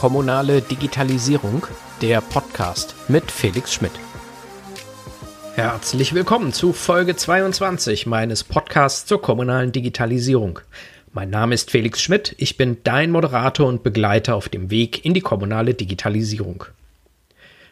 [0.00, 1.66] Kommunale Digitalisierung,
[2.00, 3.92] der Podcast mit Felix Schmidt.
[5.56, 10.60] Herzlich willkommen zu Folge 22 meines Podcasts zur kommunalen Digitalisierung.
[11.12, 15.12] Mein Name ist Felix Schmidt, ich bin dein Moderator und Begleiter auf dem Weg in
[15.12, 16.64] die kommunale Digitalisierung.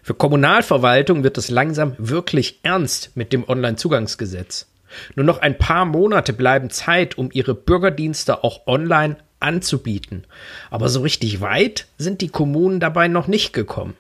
[0.03, 4.67] Für Kommunalverwaltung wird es langsam wirklich ernst mit dem Onlinezugangsgesetz.
[5.15, 10.25] Nur noch ein paar Monate bleiben Zeit, um ihre Bürgerdienste auch online anzubieten.
[10.71, 13.97] Aber so richtig weit sind die Kommunen dabei noch nicht gekommen.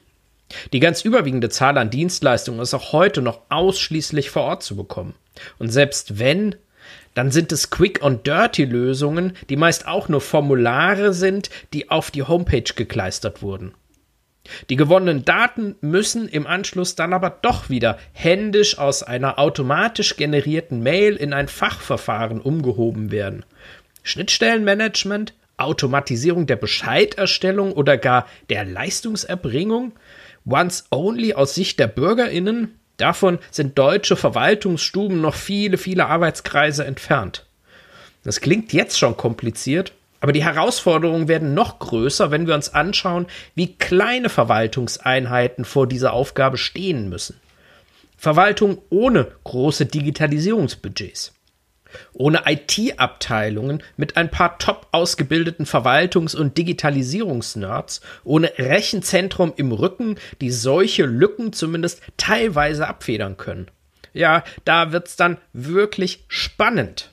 [0.72, 5.14] Die ganz überwiegende Zahl an Dienstleistungen ist auch heute noch ausschließlich vor Ort zu bekommen.
[5.58, 6.54] Und selbst wenn,
[7.14, 12.10] dann sind es Quick und Dirty Lösungen, die meist auch nur Formulare sind, die auf
[12.10, 13.74] die Homepage gekleistert wurden.
[14.70, 20.82] Die gewonnenen Daten müssen im Anschluss dann aber doch wieder händisch aus einer automatisch generierten
[20.82, 23.44] Mail in ein Fachverfahren umgehoben werden.
[24.02, 29.92] Schnittstellenmanagement, Automatisierung der Bescheiderstellung oder gar der Leistungserbringung,
[30.44, 37.46] once only aus Sicht der Bürgerinnen, davon sind deutsche Verwaltungsstuben noch viele, viele Arbeitskreise entfernt.
[38.24, 43.26] Das klingt jetzt schon kompliziert, aber die Herausforderungen werden noch größer, wenn wir uns anschauen,
[43.54, 47.40] wie kleine Verwaltungseinheiten vor dieser Aufgabe stehen müssen.
[48.16, 51.37] Verwaltung ohne große Digitalisierungsbudgets.
[52.12, 60.50] Ohne IT-Abteilungen mit ein paar top ausgebildeten Verwaltungs- und Digitalisierungsnerds, ohne Rechenzentrum im Rücken, die
[60.50, 63.70] solche Lücken zumindest teilweise abfedern können.
[64.12, 67.10] Ja, da wird's dann wirklich spannend.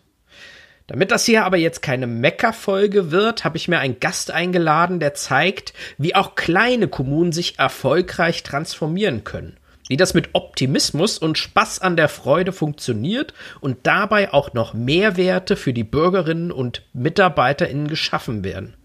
[0.87, 5.15] Damit das hier aber jetzt keine Meckerfolge wird, habe ich mir einen Gast eingeladen, der
[5.15, 9.57] zeigt, wie auch kleine Kommunen sich erfolgreich transformieren können
[9.87, 15.55] wie das mit Optimismus und Spaß an der Freude funktioniert und dabei auch noch Mehrwerte
[15.55, 18.75] für die Bürgerinnen und MitarbeiterInnen geschaffen werden.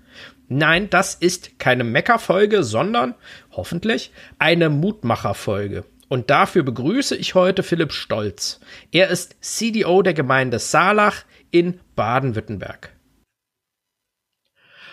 [0.48, 3.14] Nein, das ist keine Meckerfolge, sondern
[3.52, 5.84] hoffentlich eine Mutmacherfolge.
[6.08, 8.58] Und dafür begrüße ich heute Philipp Stolz.
[8.90, 12.92] Er ist CDO der Gemeinde Saalach in Baden-Württemberg.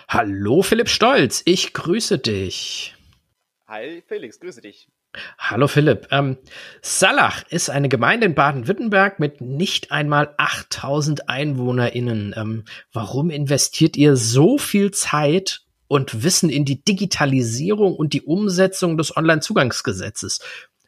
[0.08, 2.96] Hallo Philipp Stolz, ich grüße dich.
[3.66, 4.88] Hi Felix, grüße dich.
[5.38, 6.08] Hallo Philipp.
[6.12, 6.38] Ähm,
[6.82, 12.34] Salach ist eine Gemeinde in Baden-Württemberg mit nicht einmal 8000 EinwohnerInnen.
[12.38, 18.98] Ähm, warum investiert ihr so viel Zeit und Wissen in die Digitalisierung und die Umsetzung
[18.98, 20.40] des Onlinezugangsgesetzes?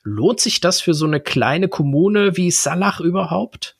[0.03, 3.77] Lohnt sich das für so eine kleine Kommune wie Salach überhaupt?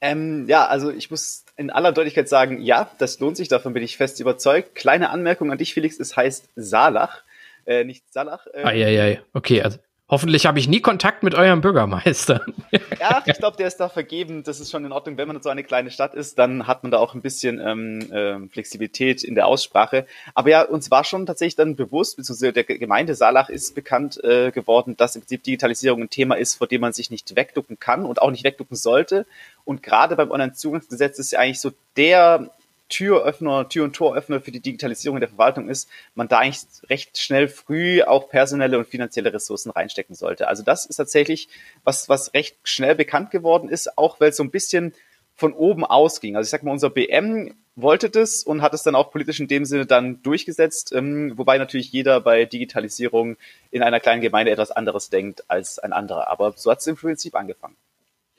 [0.00, 3.82] Ähm, ja, also ich muss in aller Deutlichkeit sagen, ja, das lohnt sich, davon bin
[3.82, 4.74] ich fest überzeugt.
[4.74, 7.22] Kleine Anmerkung an dich, Felix, es heißt Salach
[7.70, 8.46] äh, nicht Salach.
[8.52, 12.44] Äh, Eieiei, okay, also hoffentlich habe ich nie Kontakt mit eurem Bürgermeister.
[13.00, 14.42] ja, ich glaube, der ist da vergeben.
[14.42, 15.16] Das ist schon in Ordnung.
[15.16, 18.12] Wenn man so eine kleine Stadt ist, dann hat man da auch ein bisschen ähm,
[18.12, 20.04] äh, Flexibilität in der Aussprache.
[20.34, 24.50] Aber ja, uns war schon tatsächlich dann bewusst, beziehungsweise der Gemeinde Salach ist bekannt äh,
[24.50, 28.04] geworden, dass im Prinzip Digitalisierung ein Thema ist, vor dem man sich nicht wegducken kann
[28.04, 29.26] und auch nicht wegducken sollte.
[29.64, 32.50] Und gerade beim Onlinezugangsgesetz ist ja eigentlich so der
[32.90, 37.48] Türöffner, Tür- und Toröffner für die Digitalisierung der Verwaltung ist, man da eigentlich recht schnell
[37.48, 40.48] früh auch personelle und finanzielle Ressourcen reinstecken sollte.
[40.48, 41.48] Also das ist tatsächlich
[41.84, 44.92] was, was recht schnell bekannt geworden ist, auch weil es so ein bisschen
[45.34, 46.36] von oben ausging.
[46.36, 49.48] Also ich sag mal, unser BM wollte das und hat es dann auch politisch in
[49.48, 53.36] dem Sinne dann durchgesetzt, ähm, wobei natürlich jeder bei Digitalisierung
[53.70, 56.28] in einer kleinen Gemeinde etwas anderes denkt als ein anderer.
[56.28, 57.76] Aber so hat es im Prinzip angefangen.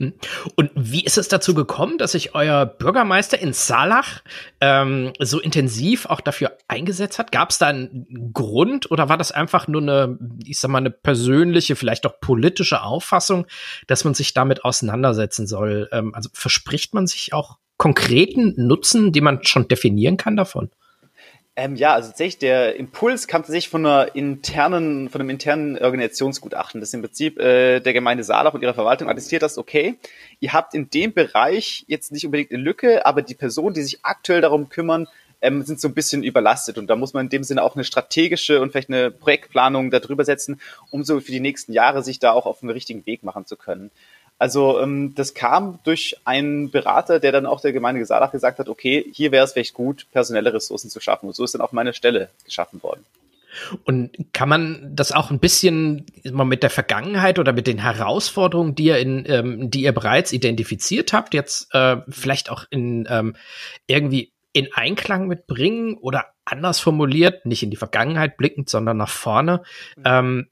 [0.02, 0.14] Hm.
[0.56, 4.22] Und wie ist es dazu gekommen, dass sich euer Bürgermeister in Salach
[4.60, 7.32] ähm, so intensiv auch dafür eingesetzt hat?
[7.32, 10.90] Gab es da einen Grund oder war das einfach nur eine, ich sag mal, eine
[10.90, 13.46] persönliche, vielleicht auch politische Auffassung,
[13.86, 15.88] dass man sich damit auseinandersetzen soll?
[15.92, 20.72] Ähm, also verspricht man sich auch konkreten Nutzen, den man schon definieren kann davon?
[21.58, 26.80] Ähm, ja, also tatsächlich, der Impuls kam tatsächlich von einer internen, von einem internen Organisationsgutachten,
[26.80, 29.96] das im Prinzip äh, der Gemeinde Saalach und ihrer Verwaltung attestiert das, okay,
[30.40, 34.00] ihr habt in dem Bereich jetzt nicht unbedingt eine Lücke, aber die Personen, die sich
[34.04, 35.08] aktuell darum kümmern,
[35.42, 36.78] ähm, sind so ein bisschen überlastet.
[36.78, 40.24] Und da muss man in dem Sinne auch eine strategische und vielleicht eine Projektplanung darüber
[40.24, 43.46] setzen, um so für die nächsten Jahre sich da auch auf den richtigen Weg machen
[43.46, 43.92] zu können.
[44.42, 48.70] Also ähm, das kam durch einen Berater, der dann auch der Gemeinde Gesadach gesagt hat,
[48.70, 51.28] okay, hier wäre es vielleicht gut, personelle Ressourcen zu schaffen.
[51.28, 53.06] Und so ist dann auch meine Stelle geschaffen worden.
[53.84, 58.74] Und kann man das auch ein bisschen mal mit der Vergangenheit oder mit den Herausforderungen,
[58.74, 63.36] die ihr in, ähm, die ihr bereits identifiziert habt, jetzt äh, vielleicht auch in ähm,
[63.86, 69.62] irgendwie in Einklang mitbringen oder anders formuliert, nicht in die Vergangenheit blickend, sondern nach vorne,
[69.98, 70.04] mhm.
[70.04, 70.48] ähm,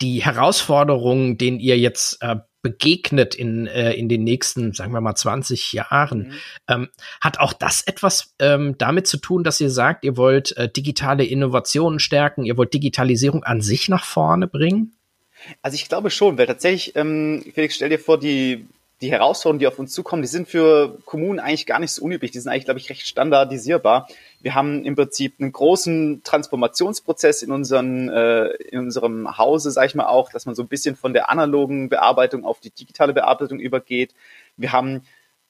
[0.00, 5.14] die Herausforderungen, denen ihr jetzt äh, begegnet in, äh, in den nächsten, sagen wir mal,
[5.14, 6.18] 20 Jahren.
[6.18, 6.32] Mhm.
[6.66, 6.88] Ähm,
[7.20, 11.24] hat auch das etwas ähm, damit zu tun, dass ihr sagt, ihr wollt äh, digitale
[11.24, 14.96] Innovationen stärken, ihr wollt Digitalisierung an sich nach vorne bringen?
[15.60, 18.66] Also ich glaube schon, weil tatsächlich, ähm, Felix, stell dir vor, die
[19.00, 22.30] die Herausforderungen, die auf uns zukommen, die sind für Kommunen eigentlich gar nicht so unüblich.
[22.30, 24.08] Die sind eigentlich, glaube ich, recht standardisierbar.
[24.44, 29.94] Wir haben im Prinzip einen großen Transformationsprozess in, unseren, äh, in unserem Hause, sage ich
[29.94, 33.58] mal auch, dass man so ein bisschen von der analogen Bearbeitung auf die digitale Bearbeitung
[33.58, 34.14] übergeht.
[34.58, 35.00] Wir haben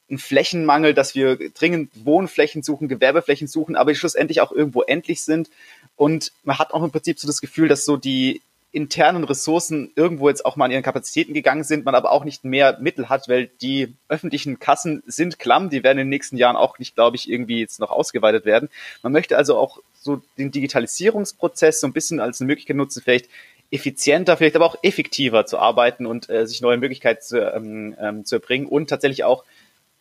[0.09, 5.25] einen Flächenmangel, dass wir dringend Wohnflächen suchen, Gewerbeflächen suchen, aber die schlussendlich auch irgendwo endlich
[5.25, 5.51] sind.
[5.97, 8.43] Und man hat auch im Prinzip so das Gefühl, dass so die
[8.75, 12.45] internen Ressourcen irgendwo jetzt auch mal an ihren Kapazitäten gegangen sind, man aber auch nicht
[12.45, 16.57] mehr Mittel hat, weil die öffentlichen Kassen sind klamm, die werden in den nächsten Jahren
[16.57, 18.69] auch nicht, glaube ich, irgendwie jetzt noch ausgeweitet werden.
[19.03, 23.29] Man möchte also auch so den Digitalisierungsprozess so ein bisschen als eine Möglichkeit nutzen, vielleicht
[23.71, 28.25] effizienter, vielleicht aber auch effektiver zu arbeiten und äh, sich neue Möglichkeiten zu, ähm, ähm,
[28.25, 29.45] zu erbringen und tatsächlich auch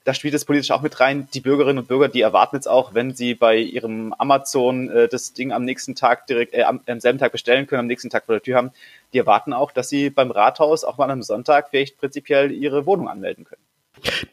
[0.03, 1.27] da spielt es politisch auch mit rein.
[1.33, 5.33] Die Bürgerinnen und Bürger, die erwarten jetzt auch, wenn sie bei ihrem Amazon äh, das
[5.33, 8.25] Ding am nächsten Tag direkt, äh, am, am selben Tag bestellen können, am nächsten Tag
[8.25, 8.71] vor der Tür haben,
[9.13, 13.07] die erwarten auch, dass sie beim Rathaus auch mal am Sonntag vielleicht prinzipiell ihre Wohnung
[13.07, 13.61] anmelden können.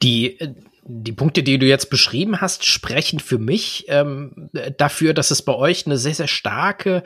[0.03, 5.31] Die, äh, die Punkte, die du jetzt beschrieben hast, sprechen für mich ähm, dafür, dass
[5.31, 7.05] es bei euch eine sehr, sehr starke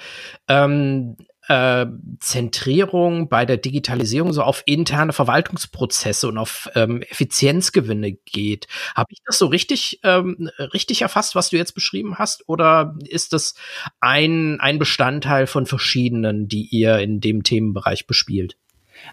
[0.49, 1.17] ähm,
[1.49, 1.87] äh,
[2.21, 8.67] Zentrierung bei der Digitalisierung so auf interne Verwaltungsprozesse und auf ähm, Effizienzgewinne geht.
[8.95, 12.49] Habe ich das so richtig, ähm, richtig erfasst, was du jetzt beschrieben hast?
[12.49, 13.55] Oder ist das
[14.01, 18.57] ein, ein Bestandteil von verschiedenen, die ihr in dem Themenbereich bespielt?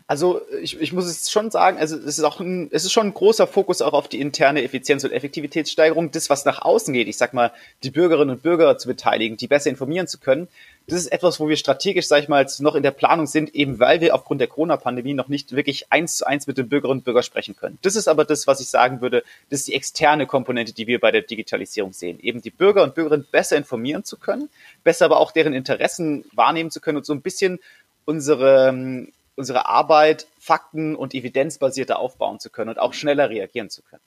[0.07, 3.07] Also ich, ich muss es schon sagen, also es ist auch ein, es ist schon
[3.07, 7.07] ein großer Fokus auch auf die interne Effizienz und Effektivitätssteigerung, das was nach außen geht.
[7.07, 7.51] Ich sag mal,
[7.83, 10.47] die Bürgerinnen und Bürger zu beteiligen, die besser informieren zu können.
[10.91, 13.79] Das ist etwas, wo wir strategisch, sag ich mal, noch in der Planung sind, eben
[13.79, 17.05] weil wir aufgrund der Corona-Pandemie noch nicht wirklich eins zu eins mit den Bürgerinnen und
[17.05, 17.79] Bürgern sprechen können.
[17.81, 20.99] Das ist aber das, was ich sagen würde, das ist die externe Komponente, die wir
[20.99, 22.19] bei der Digitalisierung sehen.
[22.19, 24.49] Eben die Bürger und Bürgerinnen besser informieren zu können,
[24.83, 27.59] besser aber auch deren Interessen wahrnehmen zu können und so ein bisschen
[28.03, 34.01] unsere unsere Arbeit fakten- und evidenzbasierter aufbauen zu können und auch schneller reagieren zu können.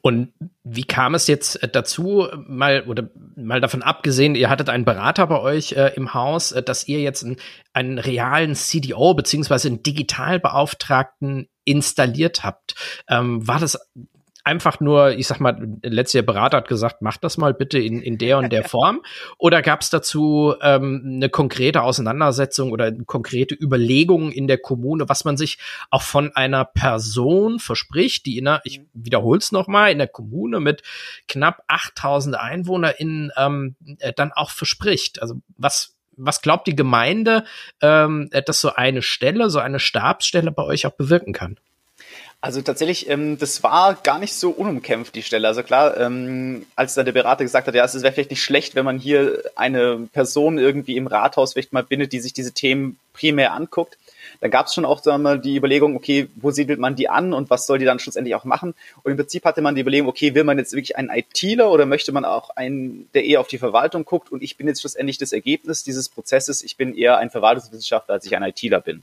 [0.00, 0.32] Und
[0.64, 5.38] wie kam es jetzt dazu, mal oder mal davon abgesehen, ihr hattet einen Berater bei
[5.40, 7.36] euch äh, im Haus, äh, dass ihr jetzt einen,
[7.72, 12.74] einen realen CDO beziehungsweise einen Digitalbeauftragten installiert habt?
[13.08, 13.78] Ähm, war das
[14.50, 18.02] einfach nur, ich sag mal, der letzte Berater hat gesagt, mach das mal bitte in,
[18.02, 19.00] in der und der Form?
[19.38, 25.24] Oder gab es dazu ähm, eine konkrete Auseinandersetzung oder konkrete Überlegungen in der Kommune, was
[25.24, 25.58] man sich
[25.90, 30.58] auch von einer Person verspricht, die in einer, ich wiederhole es nochmal, in der Kommune
[30.58, 30.82] mit
[31.28, 35.22] knapp 8000 EinwohnerInnen ähm, äh, dann auch verspricht?
[35.22, 37.44] Also was was glaubt die Gemeinde,
[37.80, 41.56] ähm, dass so eine Stelle, so eine Stabsstelle bei euch auch bewirken kann?
[42.42, 45.46] Also tatsächlich, ähm, das war gar nicht so unumkämpft, die Stelle.
[45.46, 48.74] Also klar, ähm, als dann der Berater gesagt hat, ja, es wäre vielleicht nicht schlecht,
[48.74, 52.98] wenn man hier eine Person irgendwie im Rathaus vielleicht mal bindet, die sich diese Themen
[53.12, 53.98] primär anguckt,
[54.40, 57.50] dann gab es schon auch mal, die Überlegung, okay, wo siedelt man die an und
[57.50, 58.74] was soll die dann schlussendlich auch machen?
[59.02, 61.84] Und im Prinzip hatte man die Überlegung, okay, will man jetzt wirklich einen ITler oder
[61.84, 65.18] möchte man auch einen, der eher auf die Verwaltung guckt und ich bin jetzt schlussendlich
[65.18, 69.02] das Ergebnis dieses Prozesses, ich bin eher ein Verwaltungswissenschaftler, als ich ein ITler bin.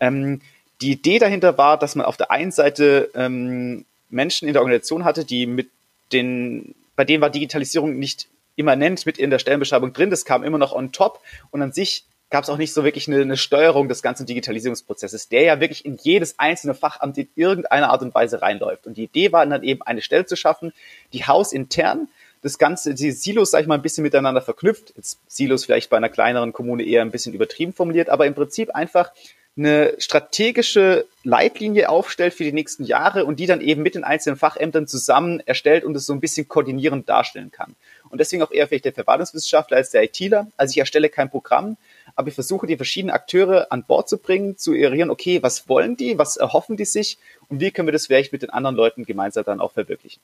[0.00, 0.40] Ähm,
[0.82, 5.04] die Idee dahinter war, dass man auf der einen Seite ähm, Menschen in der Organisation
[5.04, 5.68] hatte, die mit
[6.12, 10.58] den, bei denen war Digitalisierung nicht immanent mit in der Stellenbeschreibung drin, das kam immer
[10.58, 11.20] noch on top
[11.50, 15.28] und an sich gab es auch nicht so wirklich eine, eine Steuerung des ganzen Digitalisierungsprozesses,
[15.28, 18.86] der ja wirklich in jedes einzelne Fachamt in irgendeiner Art und Weise reinläuft.
[18.86, 20.72] Und die Idee war dann eben eine Stelle zu schaffen,
[21.12, 22.08] die hausintern
[22.40, 24.94] das Ganze, die Silos, sag ich mal, ein bisschen miteinander verknüpft.
[24.96, 28.74] Jetzt Silos vielleicht bei einer kleineren Kommune eher ein bisschen übertrieben formuliert, aber im Prinzip
[28.74, 29.12] einfach
[29.56, 34.38] eine strategische Leitlinie aufstellt für die nächsten Jahre und die dann eben mit den einzelnen
[34.38, 37.74] Fachämtern zusammen erstellt und es so ein bisschen koordinierend darstellen kann.
[38.08, 40.46] Und deswegen auch eher vielleicht der Verwaltungswissenschaftler als der ITler.
[40.56, 41.76] Also ich erstelle kein Programm,
[42.16, 45.96] aber ich versuche die verschiedenen Akteure an Bord zu bringen, zu eruieren, okay, was wollen
[45.96, 47.18] die, was erhoffen die sich
[47.48, 50.20] und wie können wir das vielleicht mit den anderen Leuten gemeinsam dann auch verwirklichen.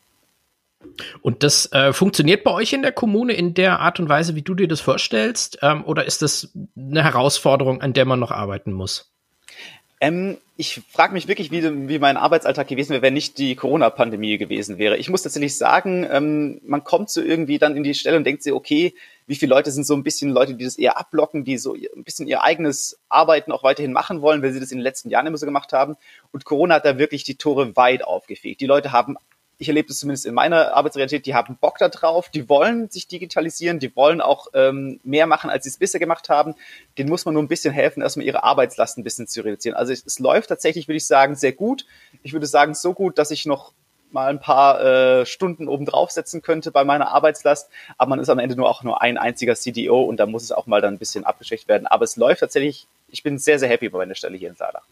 [1.20, 4.42] Und das äh, funktioniert bei euch in der Kommune in der Art und Weise, wie
[4.42, 5.58] du dir das vorstellst?
[5.60, 9.12] Ähm, oder ist das eine Herausforderung, an der man noch arbeiten muss?
[10.00, 14.38] Ähm, ich frage mich wirklich, wie, wie mein Arbeitsalltag gewesen wäre, wenn nicht die Corona-Pandemie
[14.38, 14.96] gewesen wäre.
[14.96, 18.42] Ich muss tatsächlich sagen, ähm, man kommt so irgendwie dann in die Stelle und denkt
[18.42, 18.94] sich, okay,
[19.26, 22.04] wie viele Leute sind so ein bisschen Leute, die das eher abblocken, die so ein
[22.04, 25.26] bisschen ihr eigenes Arbeiten auch weiterhin machen wollen, weil sie das in den letzten Jahren
[25.26, 25.96] immer so gemacht haben.
[26.32, 28.60] Und Corona hat da wirklich die Tore weit aufgefegt.
[28.60, 29.16] Die Leute haben
[29.58, 33.08] ich erlebe das zumindest in meiner Arbeitsrealität, die haben Bock da drauf, die wollen sich
[33.08, 36.54] digitalisieren, die wollen auch ähm, mehr machen, als sie es bisher gemacht haben.
[36.96, 39.76] Den muss man nur ein bisschen helfen, erstmal ihre Arbeitslast ein bisschen zu reduzieren.
[39.76, 41.86] Also es, es läuft tatsächlich, würde ich sagen, sehr gut.
[42.22, 43.72] Ich würde sagen, so gut, dass ich noch
[44.12, 48.38] mal ein paar äh, Stunden oben draufsetzen könnte bei meiner Arbeitslast, aber man ist am
[48.38, 50.98] Ende nur auch nur ein einziger CDO und da muss es auch mal dann ein
[50.98, 51.86] bisschen abgeschwächt werden.
[51.86, 54.84] Aber es läuft tatsächlich, ich bin sehr, sehr happy bei meiner Stelle hier in Saarland.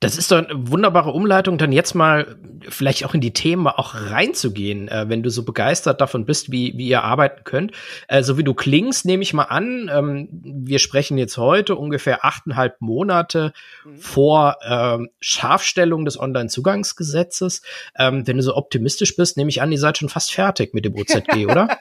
[0.00, 3.94] Das ist doch eine wunderbare Umleitung, dann jetzt mal vielleicht auch in die Themen auch
[3.94, 7.72] reinzugehen, äh, wenn du so begeistert davon bist, wie, wie ihr arbeiten könnt.
[8.08, 12.24] Äh, so wie du klingst, nehme ich mal an, ähm, wir sprechen jetzt heute ungefähr
[12.24, 13.52] achteinhalb Monate
[13.84, 13.98] mhm.
[13.98, 17.60] vor ähm, Scharfstellung des Onlinezugangsgesetzes.
[17.98, 20.86] Ähm, wenn du so optimistisch bist, nehme ich an, ihr seid schon fast fertig mit
[20.86, 21.76] dem OZG, oder?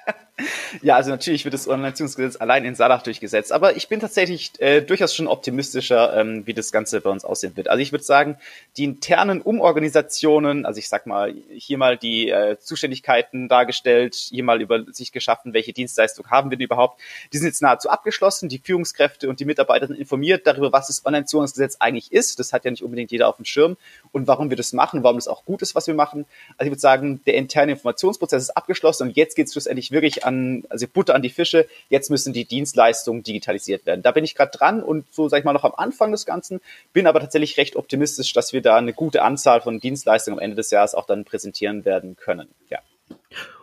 [0.82, 4.82] Ja, also natürlich wird das Online-Erziehungsgesetz allein in Saarland durchgesetzt, aber ich bin tatsächlich äh,
[4.82, 7.70] durchaus schon optimistischer, ähm, wie das Ganze bei uns aussehen wird.
[7.70, 8.38] Also ich würde sagen,
[8.78, 14.62] die internen Umorganisationen, also ich sag mal, hier mal die äh, Zuständigkeiten dargestellt, hier mal
[14.62, 17.00] über sich geschaffen, welche Dienstleistung haben wir denn überhaupt,
[17.34, 18.50] die sind jetzt nahezu abgeschlossen.
[18.50, 22.40] Die Führungskräfte und die Mitarbeiter sind informiert darüber, was das Online-Erziehungsgesetz eigentlich ist.
[22.40, 23.78] Das hat ja nicht unbedingt jeder auf dem Schirm
[24.12, 26.26] und warum wir das machen, warum das auch gut ist, was wir machen.
[26.58, 30.26] Also ich würde sagen, der interne Informationsprozess ist abgeschlossen und jetzt geht es schlussendlich wirklich
[30.26, 30.29] an,
[30.70, 31.68] also Butter an die Fische.
[31.90, 34.02] Jetzt müssen die Dienstleistungen digitalisiert werden.
[34.02, 36.62] Da bin ich gerade dran und so, sag ich mal, noch am Anfang des Ganzen,
[36.94, 40.56] bin aber tatsächlich recht optimistisch, dass wir da eine gute Anzahl von Dienstleistungen am Ende
[40.56, 42.48] des Jahres auch dann präsentieren werden können.
[42.70, 42.80] Ja.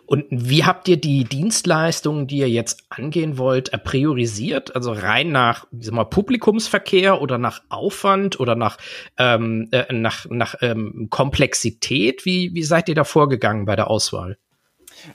[0.06, 4.75] Und wie habt ihr die Dienstleistungen, die ihr jetzt angehen wollt, priorisiert?
[4.76, 8.78] Also rein nach, sag mal, Publikumsverkehr oder nach Aufwand oder nach,
[9.18, 12.25] ähm, äh, nach, nach ähm, Komplexität?
[12.25, 14.38] Wie, wie seid ihr da vorgegangen bei der Auswahl?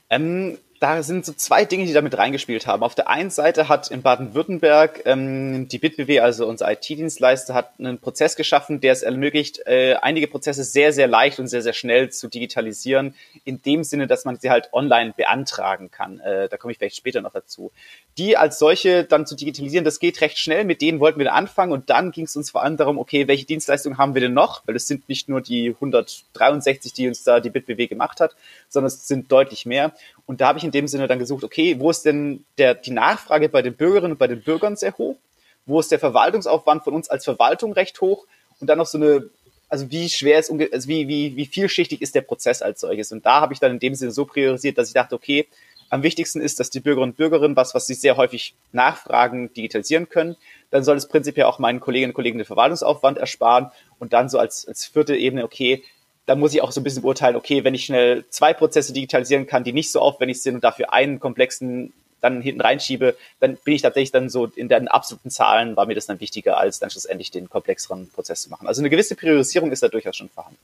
[0.10, 2.82] Ähm, da sind so zwei Dinge, die damit reingespielt haben.
[2.82, 8.00] Auf der einen Seite hat in Baden-Württemberg ähm, die BitBW, also unser IT-Dienstleister, hat einen
[8.00, 12.10] Prozess geschaffen, der es ermöglicht, äh, einige Prozesse sehr, sehr leicht und sehr, sehr schnell
[12.10, 13.14] zu digitalisieren,
[13.46, 16.20] in dem Sinne, dass man sie halt online beantragen kann.
[16.20, 17.72] Äh, da komme ich vielleicht später noch dazu.
[18.18, 20.66] Die als solche dann zu digitalisieren, das geht recht schnell.
[20.66, 23.28] Mit denen wollten wir dann anfangen und dann ging es uns vor allem darum, okay,
[23.28, 24.64] welche Dienstleistungen haben wir denn noch?
[24.66, 28.36] Weil es sind nicht nur die 163, die uns da die BitBW gemacht hat,
[28.68, 29.94] sondern es sind deutlich mehr.
[30.26, 32.92] Und da habe ich in dem Sinne dann gesucht, okay, wo ist denn der, die
[32.92, 35.18] Nachfrage bei den Bürgerinnen und bei den Bürgern sehr hoch?
[35.66, 38.25] Wo ist der Verwaltungsaufwand von uns als Verwaltung recht hoch?
[38.60, 39.30] Und dann noch so eine,
[39.70, 43.12] also wie schwer ist, also wie, wie, wie vielschichtig ist der Prozess als solches?
[43.12, 45.48] Und da habe ich dann in dem Sinne so priorisiert, dass ich dachte, okay,
[45.90, 50.08] am wichtigsten ist, dass die Bürgerinnen und Bürgerinnen was, was sie sehr häufig nachfragen, digitalisieren
[50.08, 50.38] können.
[50.70, 53.72] Dann soll es prinzipiell auch meinen Kolleginnen und Kollegen den Verwaltungsaufwand ersparen.
[54.00, 55.84] Und dann so als, als vierte Ebene, okay,
[56.25, 59.48] da muss ich auch so ein bisschen beurteilen, okay, wenn ich schnell zwei Prozesse digitalisieren
[59.48, 63.74] kann, die nicht so aufwendig sind und dafür einen komplexen dann hinten reinschiebe, dann bin
[63.74, 66.92] ich tatsächlich dann so in den absoluten Zahlen war mir das dann wichtiger, als dann
[66.92, 68.68] schlussendlich den komplexeren Prozess zu machen.
[68.68, 70.60] Also eine gewisse Priorisierung ist da durchaus schon vorhanden.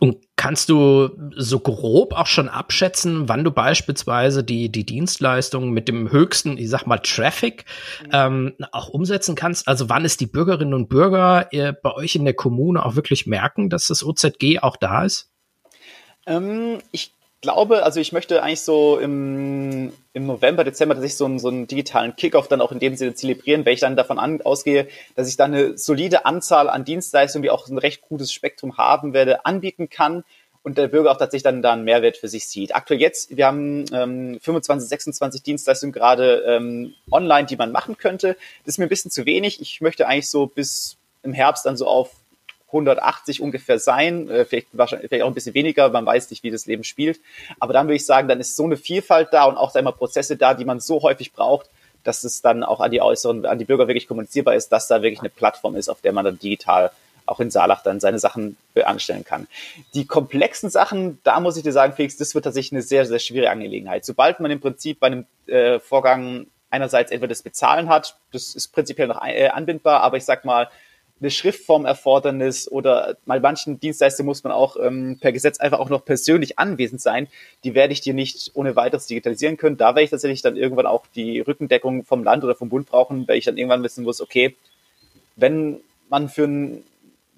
[0.00, 5.88] Und kannst du so grob auch schon abschätzen, wann du beispielsweise die, die Dienstleistung mit
[5.88, 7.64] dem höchsten, ich sag mal, Traffic
[8.12, 9.68] ähm, auch umsetzen kannst?
[9.68, 13.26] Also wann es die Bürgerinnen und Bürger äh, bei euch in der Kommune auch wirklich
[13.26, 15.30] merken, dass das OZG auch da ist?
[16.26, 17.12] Ähm, ich
[17.44, 21.66] glaube, also ich möchte eigentlich so im, im November, Dezember tatsächlich so einen, so einen
[21.66, 25.28] digitalen Kickoff dann auch in dem Sinne zelebrieren, weil ich dann davon an, ausgehe, dass
[25.28, 29.44] ich dann eine solide Anzahl an Dienstleistungen, die auch ein recht gutes Spektrum haben werde,
[29.44, 30.24] anbieten kann
[30.62, 32.74] und der Bürger auch tatsächlich dann da einen Mehrwert für sich sieht.
[32.74, 38.38] Aktuell jetzt, wir haben ähm, 25, 26 Dienstleistungen gerade ähm, online, die man machen könnte.
[38.64, 39.60] Das ist mir ein bisschen zu wenig.
[39.60, 42.10] Ich möchte eigentlich so bis im Herbst dann so auf
[42.74, 46.66] 180 ungefähr sein, äh, vielleicht, vielleicht auch ein bisschen weniger, man weiß nicht, wie das
[46.66, 47.20] Leben spielt.
[47.60, 49.92] Aber dann würde ich sagen, dann ist so eine Vielfalt da und auch da immer
[49.92, 51.70] Prozesse da, die man so häufig braucht,
[52.02, 55.02] dass es dann auch an die äußeren, an die Bürger wirklich kommunizierbar ist, dass da
[55.02, 56.90] wirklich eine Plattform ist, auf der man dann digital
[57.26, 59.46] auch in Saalach dann seine Sachen anstellen kann.
[59.94, 63.18] Die komplexen Sachen, da muss ich dir sagen, Felix, das wird tatsächlich eine sehr, sehr
[63.18, 64.04] schwierige Angelegenheit.
[64.04, 68.68] Sobald man im Prinzip bei einem äh, Vorgang einerseits entweder das Bezahlen hat, das ist
[68.68, 70.68] prinzipiell noch äh, anbindbar, aber ich sag mal,
[71.20, 76.04] eine Schriftformerfordernis oder bei manchen Dienstleistungen muss man auch ähm, per Gesetz einfach auch noch
[76.04, 77.28] persönlich anwesend sein.
[77.62, 79.76] Die werde ich dir nicht ohne weiteres digitalisieren können.
[79.76, 83.28] Da werde ich tatsächlich dann irgendwann auch die Rückendeckung vom Land oder vom Bund brauchen,
[83.28, 84.56] weil ich dann irgendwann wissen muss, okay,
[85.36, 86.84] wenn man für ein,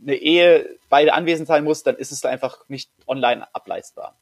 [0.02, 4.16] eine Ehe beide anwesend sein muss, dann ist es da einfach nicht online ableistbar.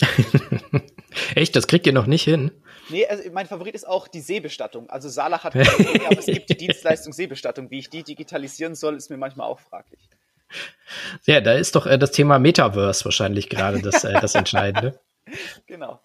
[1.34, 1.56] Echt?
[1.56, 2.50] Das kriegt ihr noch nicht hin?
[2.90, 4.90] Nee, also mein Favorit ist auch die Seebestattung.
[4.90, 7.70] Also Salach hat keine Idee, aber es gibt die Dienstleistung Seebestattung.
[7.70, 10.00] Wie ich die digitalisieren soll, ist mir manchmal auch fraglich.
[11.24, 15.00] Ja, da ist doch äh, das Thema Metaverse wahrscheinlich gerade das, äh, das Entscheidende.
[15.66, 16.00] Genau.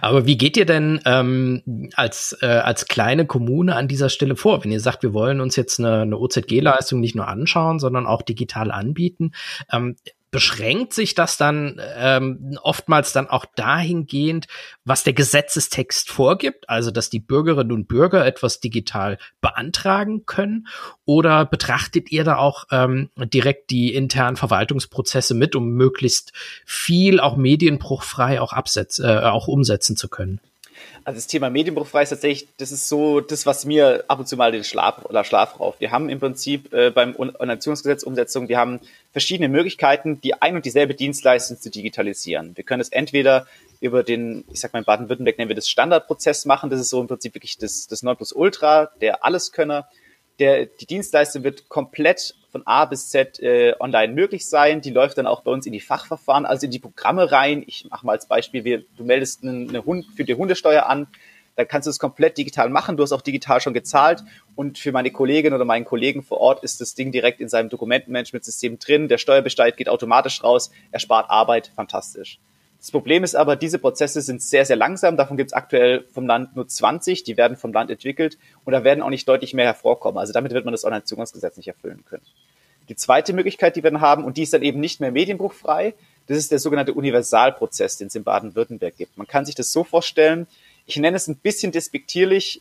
[0.00, 4.64] Aber wie geht ihr denn ähm, als, äh, als kleine Kommune an dieser Stelle vor,
[4.64, 8.22] wenn ihr sagt, wir wollen uns jetzt eine, eine OZG-Leistung nicht nur anschauen, sondern auch
[8.22, 9.32] digital anbieten?
[9.70, 9.96] Ähm,
[10.34, 14.48] beschränkt sich das dann ähm, oftmals dann auch dahingehend,
[14.84, 20.66] was der Gesetzestext vorgibt, also dass die Bürgerinnen und Bürger etwas digital beantragen können?
[21.04, 26.32] Oder betrachtet ihr da auch ähm, direkt die internen Verwaltungsprozesse mit, um möglichst
[26.66, 30.40] viel auch medienbruchfrei auch absetzen, äh, auch umsetzen zu können?
[31.04, 34.38] Also das Thema Medienbruchfrei ist tatsächlich, das ist so das, was mir ab und zu
[34.38, 35.80] mal den Schlaf oder Schlaf rauft.
[35.80, 38.80] Wir haben im Prinzip äh, beim Organisationsgesetz Umsetzung, wir haben
[39.12, 42.56] verschiedene Möglichkeiten, die ein und dieselbe Dienstleistung zu digitalisieren.
[42.56, 43.46] Wir können es entweder
[43.80, 46.70] über den, ich sag mal in Baden-Württemberg nennen wir das Standardprozess machen.
[46.70, 49.86] Das ist so im Prinzip wirklich das, das Nonplusultra, der Alleskönner.
[50.38, 54.80] Der, die Dienstleistung wird komplett von A bis Z äh, online möglich sein.
[54.80, 57.64] Die läuft dann auch bei uns in die Fachverfahren, also in die Programme rein.
[57.66, 61.08] Ich mache mal als Beispiel, wir, du meldest eine, eine Hund für die Hundesteuer an,
[61.56, 62.96] dann kannst du es komplett digital machen.
[62.96, 64.22] Du hast auch digital schon gezahlt.
[64.54, 67.70] Und für meine Kollegin oder meinen Kollegen vor Ort ist das Ding direkt in seinem
[67.70, 69.08] Dokumentenmanagementsystem drin.
[69.08, 70.70] Der Steuerbescheid geht automatisch raus.
[70.92, 71.72] Er spart Arbeit.
[71.74, 72.38] Fantastisch.
[72.84, 75.16] Das Problem ist aber, diese Prozesse sind sehr, sehr langsam.
[75.16, 77.22] Davon gibt es aktuell vom Land nur 20.
[77.22, 78.36] Die werden vom Land entwickelt
[78.66, 80.18] und da werden auch nicht deutlich mehr hervorkommen.
[80.18, 82.26] Also damit wird man das Onlinezugangsgesetz nicht erfüllen können.
[82.90, 85.94] Die zweite Möglichkeit, die wir dann haben, und die ist dann eben nicht mehr medienbruchfrei,
[86.26, 89.16] das ist der sogenannte Universalprozess, den es in Baden-Württemberg gibt.
[89.16, 90.46] Man kann sich das so vorstellen,
[90.84, 92.60] ich nenne es ein bisschen despektierlich,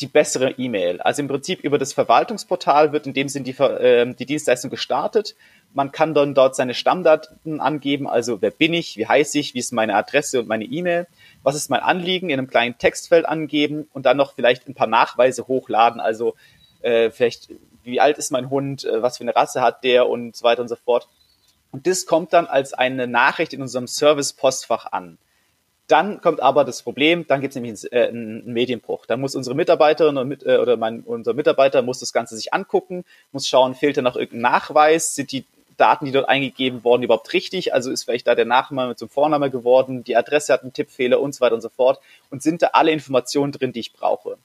[0.00, 1.00] die bessere E-Mail.
[1.00, 5.34] Also im Prinzip über das Verwaltungsportal wird in dem Sinn die, äh, die Dienstleistung gestartet.
[5.74, 9.58] Man kann dann dort seine Stammdaten angeben, also wer bin ich, wie heiße ich, wie
[9.58, 11.06] ist meine Adresse und meine E-Mail,
[11.42, 14.86] was ist mein Anliegen in einem kleinen Textfeld angeben und dann noch vielleicht ein paar
[14.86, 16.34] Nachweise hochladen, also
[16.80, 17.50] äh, vielleicht
[17.82, 20.62] wie alt ist mein Hund, äh, was für eine Rasse hat der und so weiter
[20.62, 21.08] und so fort.
[21.70, 25.18] Und das kommt dann als eine Nachricht in unserem Service-Postfach an.
[25.88, 29.06] Dann kommt aber das Problem, dann gibt es nämlich einen, äh, einen, Medienbruch.
[29.06, 33.04] Da muss unsere Mitarbeiterin oder, äh, oder mein, unser Mitarbeiter muss das Ganze sich angucken,
[33.32, 35.46] muss schauen, fehlt da noch irgendein Nachweis, sind die
[35.78, 37.72] Daten, die dort eingegeben wurden, überhaupt richtig?
[37.72, 41.34] Also ist vielleicht da der Nachname zum Vorname geworden, die Adresse hat einen Tippfehler und
[41.34, 42.00] so weiter und so fort.
[42.30, 44.36] Und sind da alle Informationen drin, die ich brauche?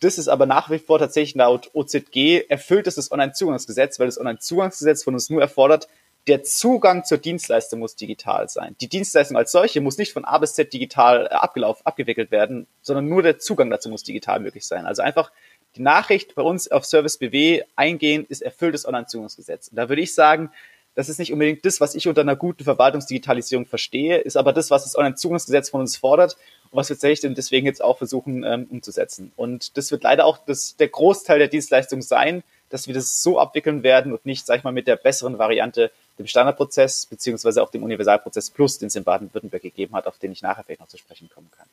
[0.00, 4.20] Das ist aber nach wie vor tatsächlich laut OZG erfüllt es das Onlinezugangsgesetz, weil das
[4.20, 5.88] Onlinezugangsgesetz von uns nur erfordert,
[6.26, 8.74] der Zugang zur Dienstleistung muss digital sein.
[8.80, 12.66] Die Dienstleistung als solche muss nicht von A bis Z digital äh, abgelaufen, abgewickelt werden,
[12.82, 14.86] sondern nur der Zugang dazu muss digital möglich sein.
[14.86, 15.30] Also einfach
[15.76, 19.68] die Nachricht bei uns auf Service BW eingehen, ist erfülltes Onlinezugangsgesetz.
[19.68, 20.50] Und da würde ich sagen,
[20.94, 24.70] das ist nicht unbedingt das, was ich unter einer guten Verwaltungsdigitalisierung verstehe, ist aber das,
[24.70, 26.38] was das Onlinezugangsgesetz von uns fordert
[26.70, 29.30] und was wir tatsächlich deswegen jetzt auch versuchen ähm, umzusetzen.
[29.36, 33.38] Und das wird leider auch das, der Großteil der Dienstleistung sein, dass wir das so
[33.38, 37.70] abwickeln werden und nicht, sag ich mal, mit der besseren Variante dem Standardprozess beziehungsweise auch
[37.70, 40.88] dem Universalprozess Plus, den es in Baden-Württemberg gegeben hat, auf den ich nachher vielleicht noch
[40.88, 41.68] zu sprechen kommen kann.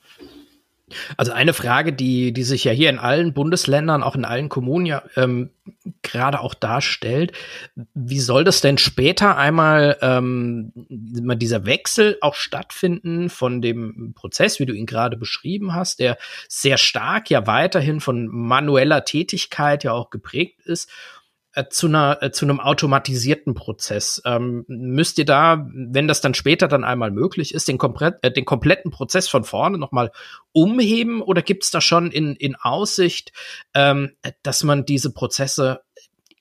[1.17, 4.85] Also eine Frage, die, die sich ja hier in allen Bundesländern, auch in allen Kommunen
[4.85, 5.51] ja ähm,
[6.01, 7.31] gerade auch darstellt,
[7.93, 14.65] wie soll das denn später einmal ähm, dieser Wechsel auch stattfinden von dem Prozess, wie
[14.65, 20.09] du ihn gerade beschrieben hast, der sehr stark ja weiterhin von manueller Tätigkeit ja auch
[20.09, 20.89] geprägt ist
[21.53, 24.21] äh, zu einer äh, zu einem automatisierten Prozess.
[24.25, 28.31] Ähm, müsst ihr da, wenn das dann später dann einmal möglich ist, den, komplett, äh,
[28.31, 30.11] den kompletten Prozess von vorne nochmal
[30.51, 33.31] umheben oder gibt es da schon in, in Aussicht,
[33.73, 34.11] ähm,
[34.41, 35.81] dass man diese Prozesse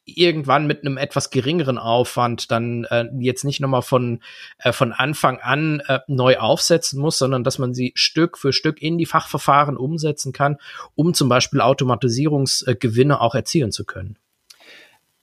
[0.04, 4.20] irgendwann mit einem etwas geringeren Aufwand dann äh, jetzt nicht nochmal von,
[4.58, 8.82] äh, von Anfang an äh, neu aufsetzen muss, sondern dass man sie Stück für Stück
[8.82, 10.56] in die Fachverfahren umsetzen kann,
[10.94, 14.18] um zum Beispiel Automatisierungsgewinne auch erzielen zu können.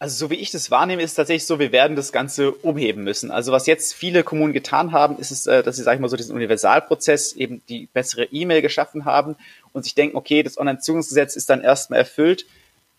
[0.01, 3.31] Also so wie ich das wahrnehme, ist tatsächlich so, wir werden das Ganze umheben müssen.
[3.31, 6.07] Also was jetzt viele Kommunen getan haben, ist es, äh, dass sie, sag ich mal,
[6.07, 9.35] so diesen Universalprozess eben die bessere E-Mail geschaffen haben
[9.73, 12.45] und sich denken, okay, das Online-Zugungsgesetz ist dann erstmal erfüllt,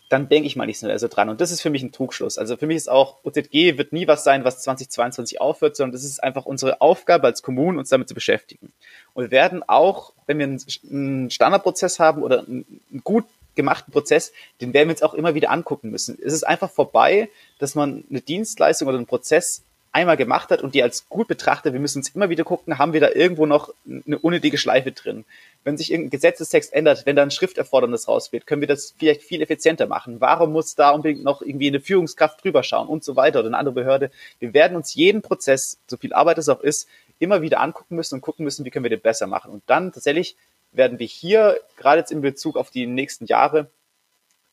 [0.09, 1.29] dann denke ich mal nicht so dran.
[1.29, 2.37] Und das ist für mich ein Trugschluss.
[2.37, 6.03] Also für mich ist auch, OZG wird nie was sein, was 2022 aufhört, sondern das
[6.03, 8.73] ist einfach unsere Aufgabe als Kommunen, uns damit zu beschäftigen.
[9.13, 12.65] Und wir werden auch, wenn wir einen Standardprozess haben oder einen
[13.05, 16.17] gut gemachten Prozess, den werden wir uns auch immer wieder angucken müssen.
[16.23, 20.73] Es ist einfach vorbei, dass man eine Dienstleistung oder einen Prozess einmal gemacht hat und
[20.73, 21.73] die als gut betrachtet.
[21.73, 25.25] Wir müssen uns immer wieder gucken, haben wir da irgendwo noch eine unnötige Schleife drin.
[25.63, 29.21] Wenn sich irgendein Gesetzestext ändert, wenn da ein Schrifterfordernis raus wird, können wir das vielleicht
[29.21, 30.21] viel effizienter machen.
[30.21, 33.57] Warum muss da unbedingt noch irgendwie eine Führungskraft drüber schauen und so weiter oder eine
[33.57, 34.11] andere Behörde?
[34.39, 36.87] Wir werden uns jeden Prozess, so viel Arbeit es auch ist,
[37.19, 39.51] immer wieder angucken müssen und gucken müssen, wie können wir den besser machen.
[39.51, 40.35] Und dann tatsächlich
[40.71, 43.69] werden wir hier gerade jetzt in Bezug auf die nächsten Jahre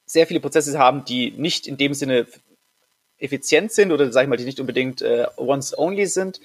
[0.07, 2.27] sehr viele Prozesse haben, die nicht in dem Sinne
[3.19, 6.41] effizient sind oder sag ich mal, die nicht unbedingt äh, once-only sind.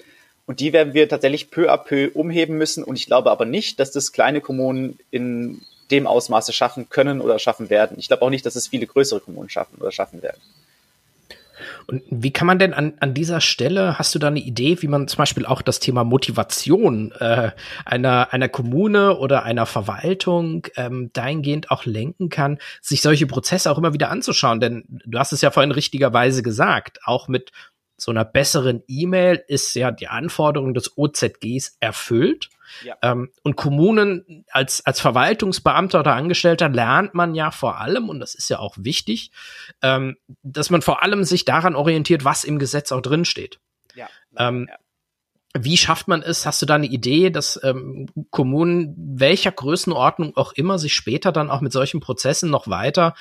[0.46, 2.84] Und die werden wir tatsächlich peu à peu umheben müssen.
[2.84, 7.38] Und ich glaube aber nicht, dass das kleine Kommunen in dem Ausmaße schaffen können oder
[7.38, 7.98] schaffen werden.
[7.98, 10.40] Ich glaube auch nicht, dass es viele größere Kommunen schaffen oder schaffen werden.
[11.86, 14.88] Und wie kann man denn an, an dieser Stelle, hast du da eine Idee, wie
[14.88, 17.50] man zum Beispiel auch das Thema Motivation äh,
[17.84, 23.78] einer, einer Kommune oder einer Verwaltung ähm, dahingehend auch lenken kann, sich solche Prozesse auch
[23.78, 24.60] immer wieder anzuschauen?
[24.60, 27.52] Denn du hast es ja vorhin richtigerweise gesagt, auch mit
[27.96, 32.50] so einer besseren E-Mail ist ja die Anforderung des OZGs erfüllt.
[32.82, 32.96] Ja.
[33.02, 38.34] Ähm, und Kommunen als, als Verwaltungsbeamter oder Angestellter lernt man ja vor allem, und das
[38.34, 39.30] ist ja auch wichtig,
[39.82, 43.60] ähm, dass man vor allem sich daran orientiert, was im Gesetz auch drin steht.
[43.94, 44.08] Ja.
[44.36, 44.76] Ähm, ja.
[45.56, 46.46] Wie schafft man es?
[46.46, 51.48] Hast du da eine Idee, dass ähm, Kommunen welcher Größenordnung auch immer sich später dann
[51.48, 53.14] auch mit solchen Prozessen noch weiter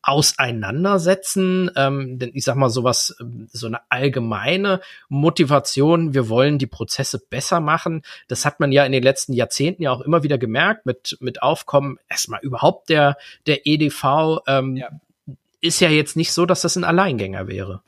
[0.00, 1.68] auseinandersetzen?
[1.74, 7.18] Ähm, denn ich sag mal sowas, ähm, so eine allgemeine Motivation, wir wollen die Prozesse
[7.18, 8.02] besser machen.
[8.28, 11.42] Das hat man ja in den letzten Jahrzehnten ja auch immer wieder gemerkt mit mit
[11.42, 13.16] Aufkommen erstmal überhaupt der
[13.48, 14.42] der EDV.
[14.46, 14.90] Ähm, ja.
[15.60, 17.82] Ist ja jetzt nicht so, dass das ein Alleingänger wäre.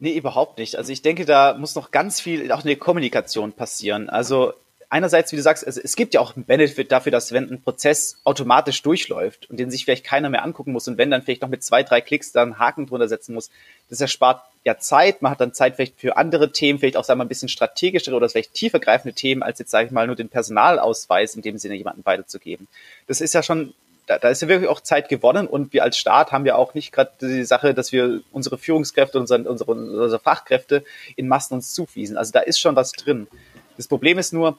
[0.00, 0.76] Nee, überhaupt nicht.
[0.76, 4.08] Also ich denke, da muss noch ganz viel auch in der Kommunikation passieren.
[4.08, 4.54] Also
[4.88, 8.16] einerseits, wie du sagst, es gibt ja auch einen Benefit dafür, dass wenn ein Prozess
[8.24, 11.50] automatisch durchläuft und den sich vielleicht keiner mehr angucken muss und wenn dann vielleicht noch
[11.50, 13.50] mit zwei, drei Klicks dann Haken drunter setzen muss,
[13.90, 15.22] das erspart ja Zeit.
[15.22, 17.48] Man hat dann Zeit vielleicht für andere Themen, vielleicht auch, sagen wir mal, ein bisschen
[17.48, 21.58] strategischere oder vielleicht tiefergreifende Themen, als jetzt, sage ich mal, nur den Personalausweis in dem
[21.58, 22.68] Sinne jemanden weiterzugeben.
[23.06, 23.74] Das ist ja schon
[24.10, 26.74] da, da ist ja wirklich auch Zeit gewonnen und wir als Staat haben ja auch
[26.74, 30.82] nicht gerade die Sache, dass wir unsere Führungskräfte, unsere, unsere, unsere Fachkräfte
[31.14, 32.16] in Massen uns zuwiesen.
[32.16, 33.28] Also da ist schon was drin.
[33.76, 34.58] Das Problem ist nur,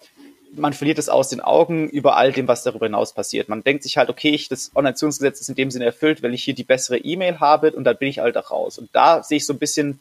[0.56, 3.50] man verliert es aus den Augen über all dem, was darüber hinaus passiert.
[3.50, 6.46] Man denkt sich halt, okay, ich, das Online-Zugangsgesetz ist in dem Sinne erfüllt, weil ich
[6.46, 8.78] hier die bessere E-Mail habe und dann bin ich halt auch raus.
[8.78, 10.00] Und da sehe ich so ein bisschen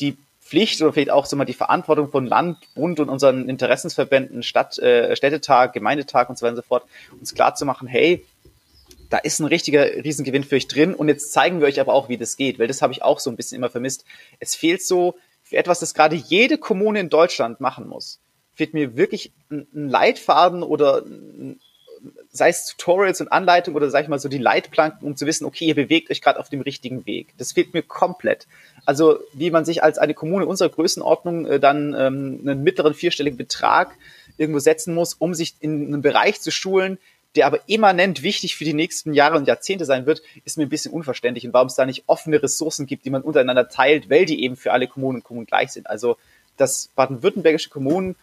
[0.00, 4.42] die Pflicht oder vielleicht auch so mal die Verantwortung von Land, Bund und unseren Interessensverbänden,
[4.42, 6.84] Stadt, äh, Städtetag, Gemeindetag und so weiter und so fort,
[7.20, 8.24] uns klar zu machen, hey,
[9.08, 12.08] da ist ein richtiger Riesengewinn für euch drin und jetzt zeigen wir euch aber auch,
[12.08, 14.04] wie das geht, weil das habe ich auch so ein bisschen immer vermisst.
[14.40, 18.20] Es fehlt so für etwas, das gerade jede Kommune in Deutschland machen muss,
[18.54, 21.04] fehlt mir wirklich ein, Leitfaden oder
[22.30, 25.44] sei es Tutorials und Anleitungen oder sag ich mal so die Leitplanken, um zu wissen,
[25.44, 27.34] okay, ihr bewegt euch gerade auf dem richtigen Weg.
[27.38, 28.46] Das fehlt mir komplett.
[28.84, 33.38] Also wie man sich als eine Kommune unserer Größenordnung äh, dann ähm, einen mittleren vierstelligen
[33.38, 33.96] Betrag
[34.36, 36.98] irgendwo setzen muss, um sich in einen Bereich zu schulen,
[37.36, 40.70] der aber immanent wichtig für die nächsten Jahre und Jahrzehnte sein wird, ist mir ein
[40.70, 44.24] bisschen unverständlich und warum es da nicht offene Ressourcen gibt, die man untereinander teilt, weil
[44.24, 45.88] die eben für alle Kommunen und Kommunen gleich sind.
[45.88, 46.16] Also,
[46.56, 48.16] dass baden-württembergische Kommunen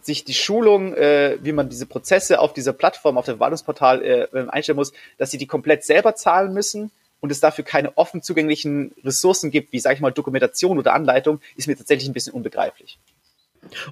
[0.00, 4.48] sich die Schulung, äh, wie man diese Prozesse auf dieser Plattform, auf dem Verwaltungsportal äh,
[4.48, 8.92] einstellen muss, dass sie die komplett selber zahlen müssen und es dafür keine offen zugänglichen
[9.04, 12.98] Ressourcen gibt, wie, sag ich mal, Dokumentation oder Anleitung, ist mir tatsächlich ein bisschen unbegreiflich.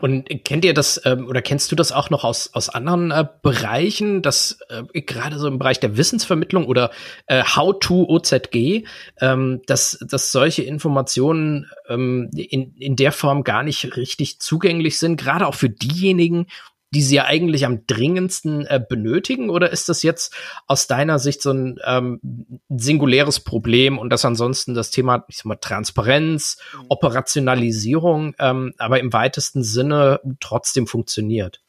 [0.00, 3.24] Und kennt ihr das ähm, oder kennst du das auch noch aus, aus anderen äh,
[3.42, 6.90] Bereichen, dass äh, gerade so im Bereich der Wissensvermittlung oder
[7.26, 8.84] äh, How to OZG,
[9.20, 15.20] ähm, dass, dass solche Informationen ähm, in, in der Form gar nicht richtig zugänglich sind,
[15.20, 16.46] gerade auch für diejenigen,
[16.92, 19.50] die sie ja eigentlich am dringendsten äh, benötigen?
[19.50, 20.34] Oder ist das jetzt
[20.66, 22.20] aus deiner Sicht so ein ähm,
[22.68, 26.86] singuläres Problem und das ansonsten das Thema, ich sag mal, Transparenz, mhm.
[26.88, 31.60] Operationalisierung, ähm, aber im weitesten Sinne trotzdem funktioniert?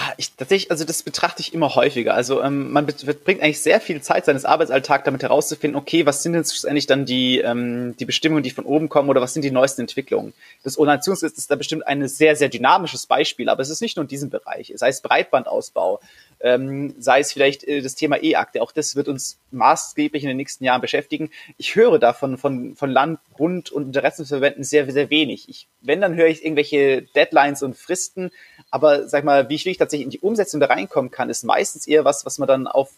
[0.00, 2.14] Ah, ich, tatsächlich, also das betrachte ich immer häufiger.
[2.14, 6.34] Also ähm, man bringt eigentlich sehr viel Zeit seines Arbeitsalltags damit herauszufinden, okay, was sind
[6.34, 9.50] denn schlussendlich dann die, ähm, die Bestimmungen, die von oben kommen oder was sind die
[9.50, 10.34] neuesten Entwicklungen.
[10.62, 14.04] Das Ordnationsgesetz ist da bestimmt ein sehr, sehr dynamisches Beispiel, aber es ist nicht nur
[14.04, 14.72] in diesem Bereich.
[14.76, 15.98] Sei es Breitbandausbau,
[16.40, 18.62] ähm, sei es vielleicht äh, das Thema E-Akte.
[18.62, 21.30] Auch das wird uns maßgeblich in den nächsten Jahren beschäftigen.
[21.56, 25.48] Ich höre davon von, von Land, Bund und Interessensverbänden sehr, sehr wenig.
[25.48, 28.30] Ich, wenn, dann höre ich irgendwelche Deadlines und Fristen,
[28.70, 32.04] aber sag mal, wie ich tatsächlich in die Umsetzung da reinkommen kann, ist meistens eher
[32.04, 32.90] was, was man dann auf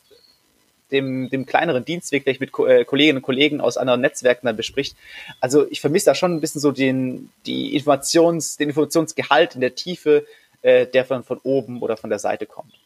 [0.91, 4.97] dem, dem kleineren Dienstweg vielleicht mit äh, Kolleginnen und Kollegen aus anderen Netzwerken dann bespricht.
[5.41, 9.75] Also ich vermisse da schon ein bisschen so den, die Informations, den Informationsgehalt in der
[9.75, 10.27] Tiefe,
[10.63, 12.80] äh, der von, von oben oder von der Seite kommt.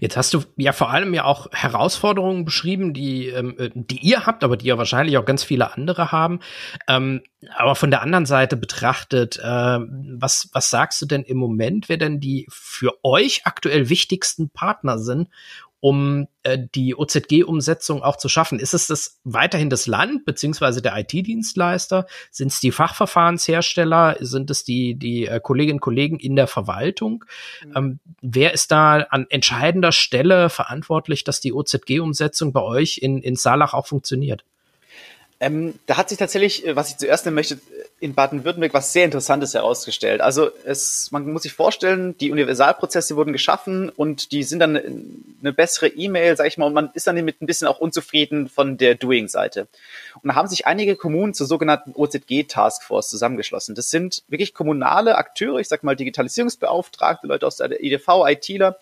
[0.00, 4.26] Jetzt hast du ja vor allem ja auch Herausforderungen beschrieben, die, ähm, äh, die ihr
[4.26, 6.40] habt, aber die ja wahrscheinlich auch ganz viele andere haben.
[6.88, 7.22] Ähm,
[7.56, 11.96] aber von der anderen Seite betrachtet, äh, was, was sagst du denn im Moment, wer
[11.96, 15.28] denn die für euch aktuell wichtigsten Partner sind,
[15.80, 18.58] um äh, die OZG-Umsetzung auch zu schaffen?
[18.58, 22.06] Ist es das weiterhin das Land beziehungsweise der IT-Dienstleister?
[22.30, 24.16] Sind es die Fachverfahrenshersteller?
[24.20, 27.24] Sind es die, die äh, Kolleginnen und Kollegen in der Verwaltung?
[27.64, 27.72] Mhm.
[27.76, 33.36] Ähm, wer ist da an entscheidender Stelle verantwortlich, dass die OZG-Umsetzung bei euch in, in
[33.36, 34.44] Salach auch funktioniert?
[35.40, 37.60] Ähm, da hat sich tatsächlich, äh, was ich zuerst nennen möchte,
[38.00, 40.20] in Baden-Württemberg was sehr Interessantes herausgestellt.
[40.20, 45.52] Also es, man muss sich vorstellen, die Universalprozesse wurden geschaffen und die sind dann eine
[45.52, 48.78] bessere E-Mail, sag ich mal, und man ist dann damit ein bisschen auch unzufrieden von
[48.78, 49.68] der Doing-Seite.
[50.22, 53.74] Und da haben sich einige Kommunen zur sogenannten OZG-Taskforce zusammengeschlossen.
[53.74, 58.78] Das sind wirklich kommunale Akteure, ich sag mal Digitalisierungsbeauftragte, Leute aus der EDV, ITler,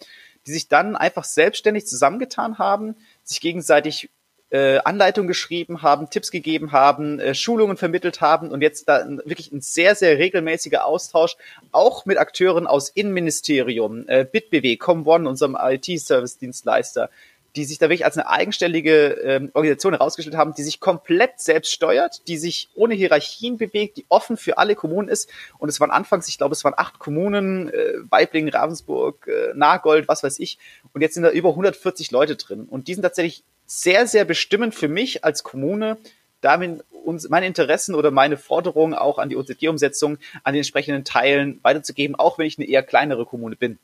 [0.47, 4.11] die sich dann einfach selbstständig zusammengetan haben, sich gegenseitig
[4.51, 9.51] äh, Anleitungen geschrieben haben, Tipps gegeben haben, äh, Schulungen vermittelt haben und jetzt da wirklich
[9.53, 11.37] ein sehr, sehr regelmäßiger Austausch,
[11.73, 17.11] auch mit Akteuren aus Innenministerium, äh, BitBW, ComOne, unserem IT-Service-Dienstleister,
[17.57, 21.73] die sich da wirklich als eine eigenständige ähm, Organisation herausgestellt haben, die sich komplett selbst
[21.73, 25.31] steuert, die sich ohne Hierarchien bewegt, die offen für alle Kommunen ist.
[25.59, 30.07] Und es waren anfangs, ich glaube, es waren acht Kommunen, äh, Weiblingen, Ravensburg, äh, Nagold,
[30.07, 30.59] was weiß ich.
[30.93, 32.67] Und jetzt sind da über 140 Leute drin.
[32.69, 35.99] Und die sind tatsächlich sehr, sehr bestimmend für mich als Kommune,
[36.41, 41.61] damit uns meine Interessen oder meine Forderungen auch an die OZG-Umsetzung an den entsprechenden Teilen
[41.63, 43.79] weiterzugeben, auch wenn ich eine eher kleinere Kommune bin.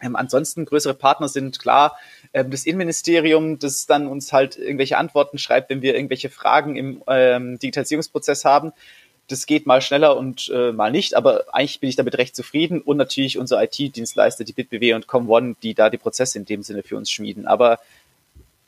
[0.00, 1.96] Ähm, ansonsten größere Partner sind klar
[2.32, 7.02] ähm, das Innenministerium, das dann uns halt irgendwelche Antworten schreibt, wenn wir irgendwelche Fragen im
[7.06, 8.72] ähm, Digitalisierungsprozess haben.
[9.28, 12.82] Das geht mal schneller und äh, mal nicht, aber eigentlich bin ich damit recht zufrieden
[12.82, 16.82] und natürlich unsere IT-Dienstleister, die BitBW und ComOne, die da die Prozesse in dem Sinne
[16.82, 17.46] für uns schmieden.
[17.46, 17.78] Aber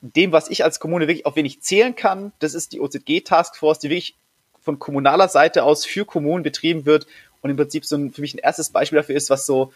[0.00, 3.78] dem, was ich als Kommune wirklich auf wenig zählen kann, das ist die OZG Taskforce,
[3.78, 4.14] die wirklich
[4.60, 7.06] von kommunaler Seite aus für Kommunen betrieben wird
[7.40, 9.72] und im Prinzip so ein, für mich ein erstes Beispiel dafür ist, was so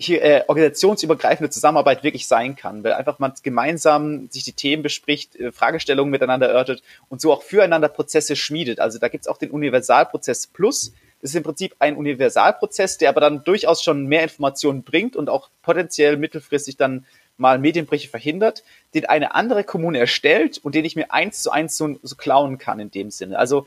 [0.00, 5.34] hier äh, organisationsübergreifende Zusammenarbeit wirklich sein kann, weil einfach man gemeinsam sich die Themen bespricht,
[5.36, 8.78] äh, Fragestellungen miteinander erörtert und so auch füreinander Prozesse schmiedet.
[8.78, 10.92] Also da gibt's auch den Universalprozess Plus.
[11.20, 15.28] Das ist im Prinzip ein Universalprozess, der aber dann durchaus schon mehr Informationen bringt und
[15.28, 17.04] auch potenziell mittelfristig dann
[17.38, 18.62] mal Medienbrüche verhindert,
[18.94, 22.58] den eine andere Kommune erstellt und den ich mir eins zu eins so, so klauen
[22.58, 23.38] kann in dem Sinne.
[23.38, 23.66] Also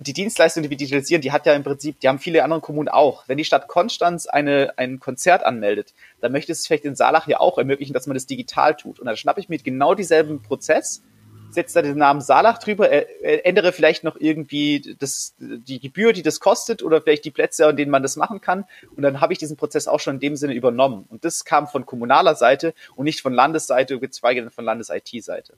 [0.00, 2.88] die Dienstleistung, die wir digitalisieren, die hat ja im Prinzip, die haben viele andere Kommunen
[2.88, 3.24] auch.
[3.28, 7.38] Wenn die Stadt Konstanz eine, ein Konzert anmeldet, dann möchte es vielleicht in Saalach ja
[7.38, 8.98] auch ermöglichen, dass man das digital tut.
[8.98, 11.02] Und dann schnappe ich mir genau dieselben Prozess,
[11.50, 13.06] setze da den Namen Saalach drüber, äh,
[13.44, 17.76] ändere vielleicht noch irgendwie das, die Gebühr, die das kostet oder vielleicht die Plätze, an
[17.76, 18.64] denen man das machen kann.
[18.94, 21.04] Und dann habe ich diesen Prozess auch schon in dem Sinne übernommen.
[21.08, 25.54] Und das kam von kommunaler Seite und nicht von Landesseite, geschweige denn von Landes-IT-Seite.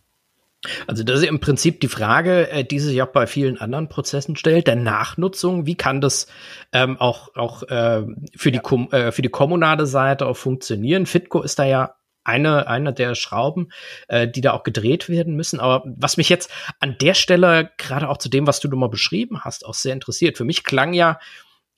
[0.86, 4.36] Also das ist im Prinzip die Frage, äh, die sich auch bei vielen anderen Prozessen
[4.36, 5.66] stellt, der Nachnutzung.
[5.66, 6.28] Wie kann das
[6.72, 8.04] ähm, auch, auch äh,
[8.36, 8.60] für, die,
[8.92, 11.06] äh, für die kommunale Seite auch funktionieren?
[11.06, 13.72] Fitco ist da ja eine, eine der Schrauben,
[14.08, 15.60] äh, die da auch gedreht werden müssen.
[15.60, 19.40] Aber was mich jetzt an der Stelle, gerade auch zu dem, was du nochmal beschrieben
[19.44, 20.36] hast, auch sehr interessiert.
[20.36, 21.18] Für mich klang ja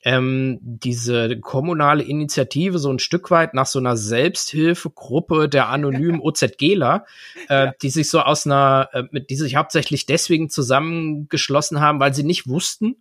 [0.05, 7.05] ähm, diese kommunale Initiative so ein Stück weit nach so einer Selbsthilfegruppe der anonymen OZGler,
[7.49, 7.73] äh, ja.
[7.81, 12.23] die sich so aus einer, äh, mit die sich hauptsächlich deswegen zusammengeschlossen haben, weil sie
[12.23, 12.97] nicht wussten,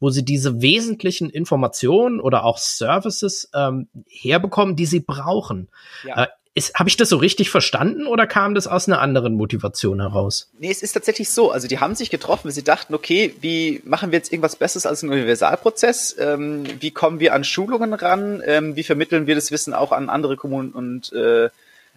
[0.00, 5.68] wo sie diese wesentlichen Informationen oder auch Services ähm, herbekommen, die sie brauchen.
[6.04, 6.24] Ja.
[6.24, 6.26] Äh,
[6.74, 10.50] habe ich das so richtig verstanden oder kam das aus einer anderen Motivation heraus?
[10.58, 11.50] Nee, es ist tatsächlich so.
[11.50, 14.86] Also die haben sich getroffen, weil sie dachten, okay, wie machen wir jetzt irgendwas Besseres
[14.86, 16.16] als ein Universalprozess?
[16.18, 18.42] Ähm, wie kommen wir an Schulungen ran?
[18.46, 21.50] Ähm, wie vermitteln wir das Wissen auch an andere Kommunen und äh,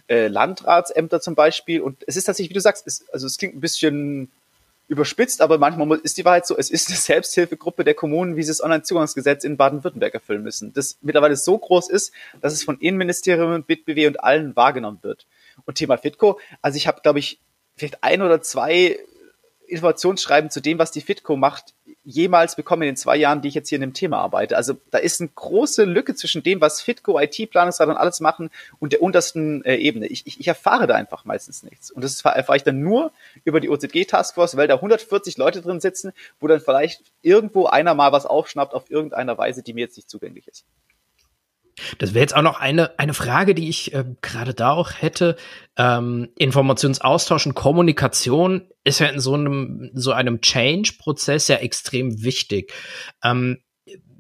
[0.08, 1.80] äh, Landratsämter zum Beispiel?
[1.80, 4.30] Und es ist tatsächlich, wie du sagst, es, also es klingt ein bisschen
[4.89, 8.49] überspitzt, aber manchmal ist die Wahrheit so, es ist eine Selbsthilfegruppe der Kommunen, wie sie
[8.49, 13.63] das Onlinezugangsgesetz in Baden-Württemberg erfüllen müssen, das mittlerweile so groß ist, dass es von Innenministerium,
[13.63, 15.28] BitBW und allen wahrgenommen wird.
[15.65, 17.39] Und Thema Fitco, also ich habe, glaube ich,
[17.75, 18.99] vielleicht ein oder zwei
[19.67, 21.73] Informationsschreiben zu dem, was die Fitco macht,
[22.04, 24.56] jemals bekommen in den zwei Jahren, die ich jetzt hier in dem Thema arbeite.
[24.56, 28.94] Also da ist eine große Lücke zwischen dem, was Fitco, IT-Planungsrat und alles machen und
[28.94, 30.08] der untersten äh, Ebene.
[30.08, 31.92] Ich, ich, ich erfahre da einfach meistens nichts.
[31.92, 33.12] Und das erfahre ich dann nur
[33.44, 38.12] über die OZG-Taskforce, weil da 140 Leute drin sitzen, wo dann vielleicht irgendwo einer mal
[38.12, 40.66] was aufschnappt auf irgendeiner Weise, die mir jetzt nicht zugänglich ist.
[41.98, 45.36] Das wäre jetzt auch noch eine, eine Frage, die ich äh, gerade da auch hätte.
[45.78, 52.74] Ähm, Informationsaustausch und Kommunikation ist ja in so einem, so einem Change-Prozess ja extrem wichtig.
[53.24, 53.60] Ähm,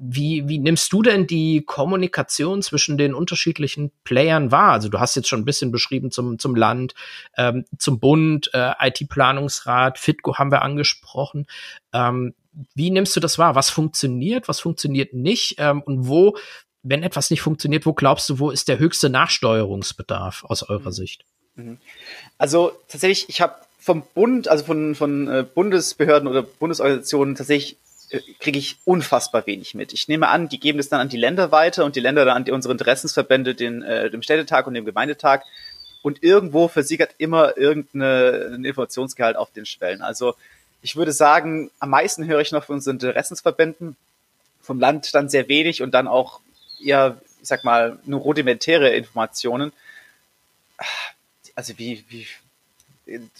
[0.01, 4.71] wie, wie nimmst du denn die Kommunikation zwischen den unterschiedlichen Playern wahr?
[4.71, 6.93] Also du hast jetzt schon ein bisschen beschrieben zum, zum Land,
[7.37, 11.47] ähm, zum Bund, äh, IT-Planungsrat, FITCO haben wir angesprochen.
[11.91, 12.33] Ähm,
[12.73, 13.55] wie nimmst du das wahr?
[13.55, 15.55] Was funktioniert, was funktioniert nicht?
[15.57, 16.37] Ähm, und wo
[16.83, 20.93] wenn etwas nicht funktioniert, wo glaubst du, wo ist der höchste Nachsteuerungsbedarf aus eurer mhm.
[20.93, 21.25] Sicht?
[21.55, 21.77] Mhm.
[22.37, 27.77] Also tatsächlich, ich habe vom Bund, also von, von äh, Bundesbehörden oder Bundesorganisationen tatsächlich
[28.11, 29.93] äh, kriege ich unfassbar wenig mit.
[29.93, 32.37] Ich nehme an, die geben das dann an die Länder weiter und die Länder dann
[32.37, 35.43] an die, unsere Interessensverbände, den, äh, dem Städtetag und dem Gemeindetag.
[36.01, 40.01] Und irgendwo versickert immer irgendein Informationsgehalt auf den Schwellen.
[40.01, 40.35] Also
[40.81, 43.97] Ich würde sagen, am meisten höre ich noch von unseren Interessensverbänden,
[44.61, 46.39] vom Land dann sehr wenig und dann auch
[46.83, 49.71] eher, ich sag mal, nur rudimentäre Informationen.
[51.55, 52.27] Also wie, wie,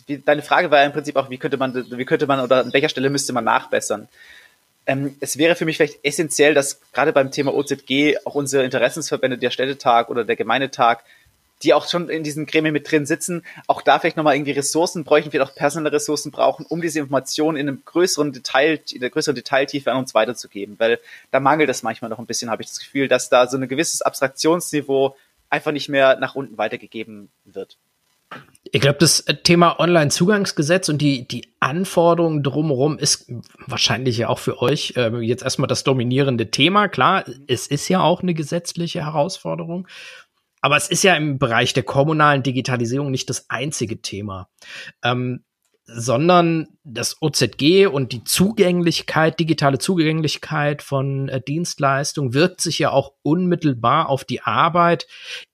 [0.07, 2.61] wie, deine Frage war ja im Prinzip auch, wie könnte man, wie könnte man oder
[2.61, 4.07] an welcher Stelle müsste man nachbessern?
[4.85, 9.37] Ähm, es wäre für mich vielleicht essentiell, dass gerade beim Thema OZG auch unsere Interessensverbände,
[9.37, 11.03] der Städtetag oder der Gemeindetag,
[11.63, 15.03] die auch schon in diesen Gremien mit drin sitzen, auch da vielleicht nochmal irgendwie Ressourcen
[15.03, 19.09] bräuchten, vielleicht auch personelle Ressourcen brauchen, um diese Informationen in einem größeren Detail, in der
[19.09, 20.99] größeren Detailtiefe an uns weiterzugeben, weil
[21.31, 23.67] da mangelt es manchmal noch ein bisschen, habe ich das Gefühl, dass da so ein
[23.67, 25.15] gewisses Abstraktionsniveau
[25.49, 27.77] einfach nicht mehr nach unten weitergegeben wird.
[28.71, 33.31] Ich glaube, das Thema Online-Zugangsgesetz und die, die Anforderungen drumherum ist
[33.65, 36.87] wahrscheinlich ja auch für euch äh, jetzt erstmal das dominierende Thema.
[36.87, 39.87] Klar, es ist ja auch eine gesetzliche Herausforderung.
[40.61, 44.49] Aber es ist ja im Bereich der kommunalen Digitalisierung nicht das einzige Thema,
[45.03, 45.43] ähm,
[45.91, 53.13] sondern das OZG und die Zugänglichkeit, digitale Zugänglichkeit von äh, Dienstleistungen wirkt sich ja auch
[53.23, 55.07] unmittelbar auf die Arbeit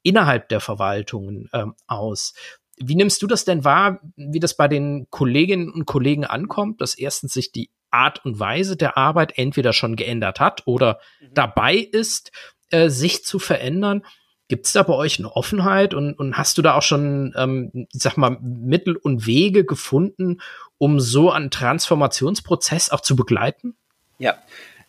[0.04, 2.34] innerhalb der Verwaltungen ähm, aus.
[2.78, 6.96] Wie nimmst du das denn wahr, wie das bei den Kolleginnen und Kollegen ankommt, dass
[6.96, 11.34] erstens sich die Art und Weise der Arbeit entweder schon geändert hat oder mhm.
[11.34, 12.32] dabei ist,
[12.72, 14.04] äh, sich zu verändern?
[14.48, 17.88] Gibt es da bei euch eine Offenheit und, und hast du da auch schon, ähm,
[17.92, 20.40] ich sag mal, Mittel und Wege gefunden,
[20.78, 23.76] um so einen Transformationsprozess auch zu begleiten?
[24.20, 24.38] Ja,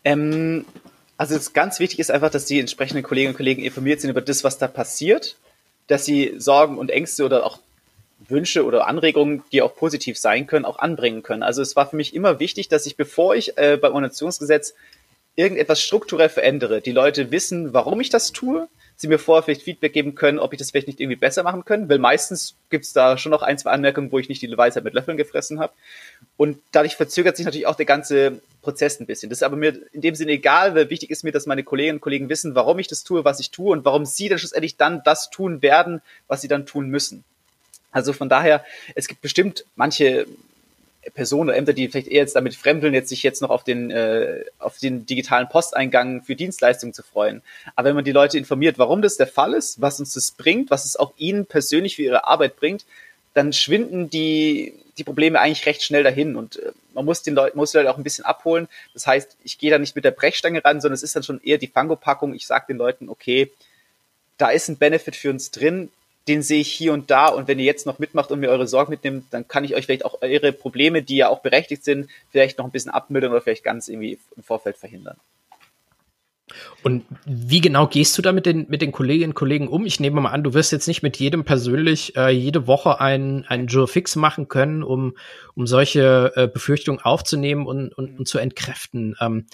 [0.03, 0.65] ähm,
[1.17, 4.21] also es ganz wichtig ist einfach, dass die entsprechenden Kolleginnen und Kollegen informiert sind über
[4.21, 5.37] das, was da passiert,
[5.87, 7.59] dass sie Sorgen und Ängste oder auch
[8.27, 11.43] Wünsche oder Anregungen, die auch positiv sein können, auch anbringen können.
[11.43, 14.75] Also es war für mich immer wichtig, dass ich, bevor ich äh, beim Organisationsgesetz
[15.35, 18.67] irgendetwas strukturell verändere, die Leute wissen, warum ich das tue,
[18.97, 21.63] sie mir vorher vielleicht Feedback geben können, ob ich das vielleicht nicht irgendwie besser machen
[21.63, 24.83] können, weil meistens gibt's da schon noch ein, zwei Anmerkungen, wo ich nicht die Weisheit
[24.83, 25.71] mit Löffeln gefressen habe.
[26.35, 29.29] Und dadurch verzögert sich natürlich auch der ganze Prozess ein bisschen.
[29.29, 31.97] Das ist aber mir in dem Sinne egal, weil wichtig ist mir, dass meine Kolleginnen
[31.97, 34.77] und Kollegen wissen, warum ich das tue, was ich tue und warum sie dann schlussendlich
[34.77, 37.23] dann das tun werden, was sie dann tun müssen.
[37.91, 40.25] Also von daher, es gibt bestimmt manche
[41.13, 43.91] Personen oder Ämter, die vielleicht eher jetzt damit fremdeln, jetzt sich jetzt noch auf den,
[43.91, 47.41] äh, auf den digitalen Posteingang für Dienstleistungen zu freuen.
[47.75, 50.69] Aber wenn man die Leute informiert, warum das der Fall ist, was uns das bringt,
[50.69, 52.85] was es auch ihnen persönlich für ihre Arbeit bringt,
[53.33, 56.35] dann schwinden die, die Probleme eigentlich recht schnell dahin.
[56.35, 58.67] Und äh, man muss den Leuten, muss die Leute auch ein bisschen abholen.
[58.93, 61.41] Das heißt, ich gehe da nicht mit der Brechstange ran, sondern es ist dann schon
[61.43, 62.33] eher die Fango-Packung.
[62.33, 63.51] Ich sage den Leuten, okay,
[64.37, 65.89] da ist ein Benefit für uns drin
[66.27, 67.27] den sehe ich hier und da.
[67.27, 69.85] Und wenn ihr jetzt noch mitmacht und mir eure Sorgen mitnimmt, dann kann ich euch
[69.85, 73.41] vielleicht auch eure Probleme, die ja auch berechtigt sind, vielleicht noch ein bisschen abmildern oder
[73.41, 75.17] vielleicht ganz irgendwie im Vorfeld verhindern.
[76.81, 79.85] Und wie genau gehst du da mit den, mit den Kolleginnen und Kollegen um?
[79.85, 83.43] Ich nehme mal an, du wirst jetzt nicht mit jedem persönlich äh, jede Woche einen,
[83.45, 85.17] einen Jour fix machen können, um,
[85.55, 89.15] um solche äh, Befürchtungen aufzunehmen und, und, und zu entkräften.
[89.19, 89.47] Ähm,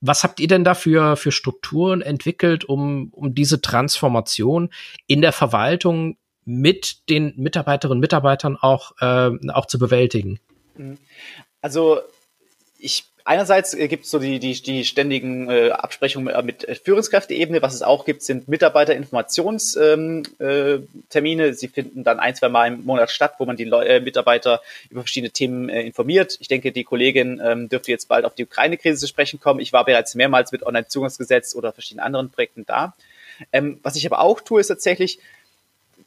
[0.00, 4.70] was habt ihr denn da für, Strukturen entwickelt, um, um diese Transformation
[5.06, 10.38] in der Verwaltung mit den Mitarbeiterinnen und Mitarbeitern auch, äh, auch zu bewältigen?
[11.62, 12.00] Also
[12.78, 17.60] ich einerseits äh, gibt es so die, die, die ständigen äh, Absprechungen äh, mit Führungskräfteebene.
[17.60, 20.22] Was es auch gibt, sind Mitarbeiterinformationstermine.
[20.40, 23.84] Ähm, äh, Sie finden dann ein, zwei Mal im Monat statt, wo man die Leu
[23.84, 26.38] äh, Mitarbeiter über verschiedene Themen äh, informiert.
[26.40, 29.60] Ich denke, die Kollegin ähm, dürfte jetzt bald auf die Ukraine-Krise zu sprechen kommen.
[29.60, 32.94] Ich war bereits mehrmals mit Online-Zugangsgesetz oder verschiedenen anderen Projekten da.
[33.52, 35.18] Ähm, was ich aber auch tue, ist tatsächlich,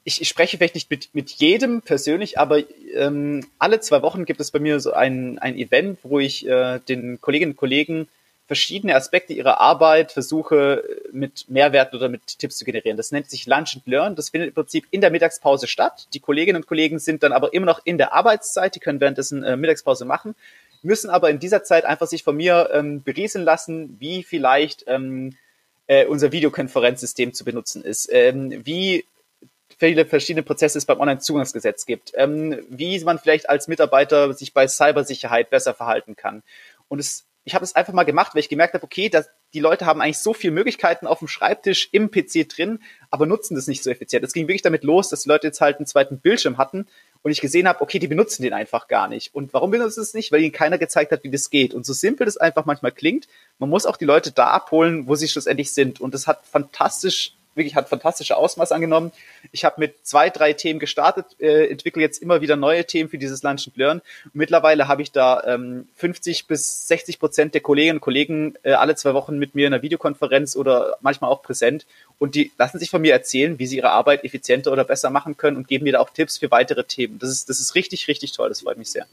[0.10, 2.64] ich, ich spreche vielleicht nicht mit, mit jedem persönlich, aber
[2.96, 6.80] ähm, alle zwei Wochen gibt es bei mir so ein, ein Event, wo ich äh,
[6.80, 8.08] den Kolleginnen und Kollegen
[8.48, 12.98] verschiedene Aspekte ihrer Arbeit versuche mit Mehrwerten oder mit Tipps zu generieren.
[12.98, 14.16] Das nennt sich Lunch and Learn.
[14.16, 16.08] Das findet im Prinzip in der Mittagspause statt.
[16.16, 19.44] Die Kolleginnen und Kollegen sind dann aber immer noch in der Arbeitszeit, die können währenddessen
[19.44, 20.34] äh, Mittagspause machen,
[20.82, 25.36] müssen aber in dieser Zeit einfach sich von mir ähm, berieseln lassen, wie vielleicht ähm,
[25.86, 29.06] äh, unser Videokonferenzsystem zu benutzen ist, ähm, wie
[29.80, 34.68] viele verschiedene Prozesse es beim Onlinezugangsgesetz gibt, ähm, wie man vielleicht als Mitarbeiter sich bei
[34.68, 36.44] Cybersicherheit besser verhalten kann.
[36.90, 39.62] Und es, ich habe es einfach mal gemacht, weil ich gemerkt habe, okay, dass die
[39.62, 43.68] Leute haben eigentlich so viele Möglichkeiten auf dem Schreibtisch im PC drin, aber nutzen das
[43.68, 44.24] nicht so effizient.
[44.26, 46.86] Es ging wirklich damit los, dass die Leute jetzt halt einen zweiten Bildschirm hatten
[47.22, 49.34] und ich gesehen habe, okay, die benutzen den einfach gar nicht.
[49.34, 50.32] Und warum benutzen sie es nicht?
[50.34, 51.74] Weil ihnen keiner gezeigt hat, wie das geht.
[51.74, 53.28] Und so simpel das einfach manchmal klingt,
[53.60, 56.02] man muss auch die Leute da abholen, wo sie schlussendlich sind.
[56.02, 59.12] Und das hat fantastisch wirklich hat fantastische Ausmaß angenommen.
[59.52, 63.20] Ich habe mit zwei, drei Themen gestartet, äh, entwickle jetzt immer wieder neue Themen für
[63.20, 64.02] dieses Lunch and Learn.
[64.26, 68.72] Und mittlerweile habe ich da ähm, 50 bis 60 Prozent der Kolleginnen und Kollegen äh,
[68.72, 71.86] alle zwei Wochen mit mir in einer Videokonferenz oder manchmal auch präsent.
[72.18, 75.38] Und die lassen sich von mir erzählen, wie sie ihre Arbeit effizienter oder besser machen
[75.38, 77.20] können und geben mir da auch Tipps für weitere Themen.
[77.20, 78.50] Das ist, das ist richtig, richtig toll.
[78.50, 79.06] Das freut mich sehr.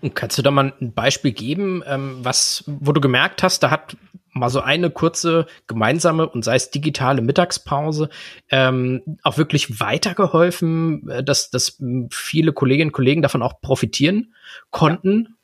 [0.00, 3.70] Und kannst du da mal ein Beispiel geben, ähm, was, wo du gemerkt hast, da
[3.70, 3.96] hat
[4.32, 8.08] mal so eine kurze gemeinsame und sei es digitale Mittagspause
[8.50, 14.34] ähm, auch wirklich weitergeholfen, äh, dass, dass viele Kolleginnen und Kollegen davon auch profitieren
[14.70, 15.16] konnten?
[15.16, 15.36] Mhm.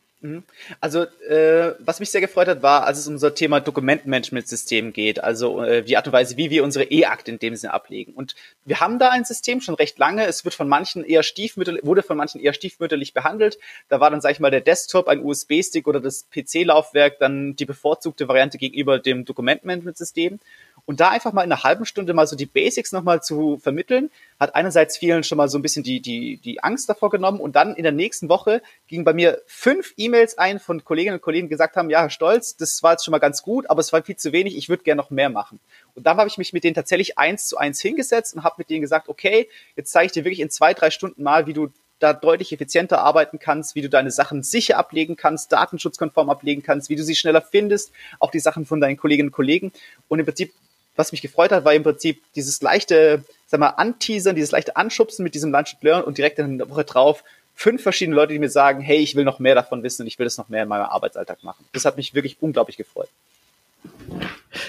[0.80, 5.22] Also, äh, was mich sehr gefreut hat, war, als es um unser Thema Dokumentenmanagementsystem geht,
[5.22, 8.14] also äh, die Art und Weise, wie wir unsere E-Akte in dem Sinne ablegen.
[8.14, 10.26] Und wir haben da ein System schon recht lange.
[10.26, 13.58] Es wird von manchen eher stiefmütterlich, wurde von manchen eher stiefmütterlich behandelt.
[13.88, 17.66] Da war dann, sag ich mal, der Desktop, ein USB-Stick oder das PC-Laufwerk dann die
[17.66, 20.40] bevorzugte Variante gegenüber dem Dokumentenmanagementsystem.
[20.88, 24.10] Und da einfach mal in einer halben Stunde mal so die Basics nochmal zu vermitteln,
[24.40, 27.40] hat einerseits vielen schon mal so ein bisschen die, die, die Angst davor genommen.
[27.40, 31.20] Und dann in der nächsten Woche gingen bei mir fünf E-Mails ein von Kolleginnen und
[31.20, 33.80] Kollegen, die gesagt haben, ja, Herr Stolz, das war jetzt schon mal ganz gut, aber
[33.80, 35.60] es war viel zu wenig, ich würde gerne noch mehr machen.
[35.94, 38.70] Und dann habe ich mich mit denen tatsächlich eins zu eins hingesetzt und habe mit
[38.70, 41.68] denen gesagt, okay, jetzt zeige ich dir wirklich in zwei, drei Stunden mal, wie du
[41.98, 46.88] da deutlich effizienter arbeiten kannst, wie du deine Sachen sicher ablegen kannst, datenschutzkonform ablegen kannst,
[46.88, 49.70] wie du sie schneller findest, auch die Sachen von deinen Kolleginnen und Kollegen.
[50.08, 50.54] Und im Prinzip
[50.98, 55.22] was mich gefreut hat, war im Prinzip dieses leichte, sag mal, Anteasern, dieses leichte Anschubsen
[55.22, 57.22] mit diesem Lunch and Learn und direkt in der Woche drauf
[57.54, 60.18] fünf verschiedene Leute, die mir sagen, hey, ich will noch mehr davon wissen und ich
[60.18, 61.64] will das noch mehr in meinem Arbeitsalltag machen.
[61.72, 63.08] Das hat mich wirklich unglaublich gefreut.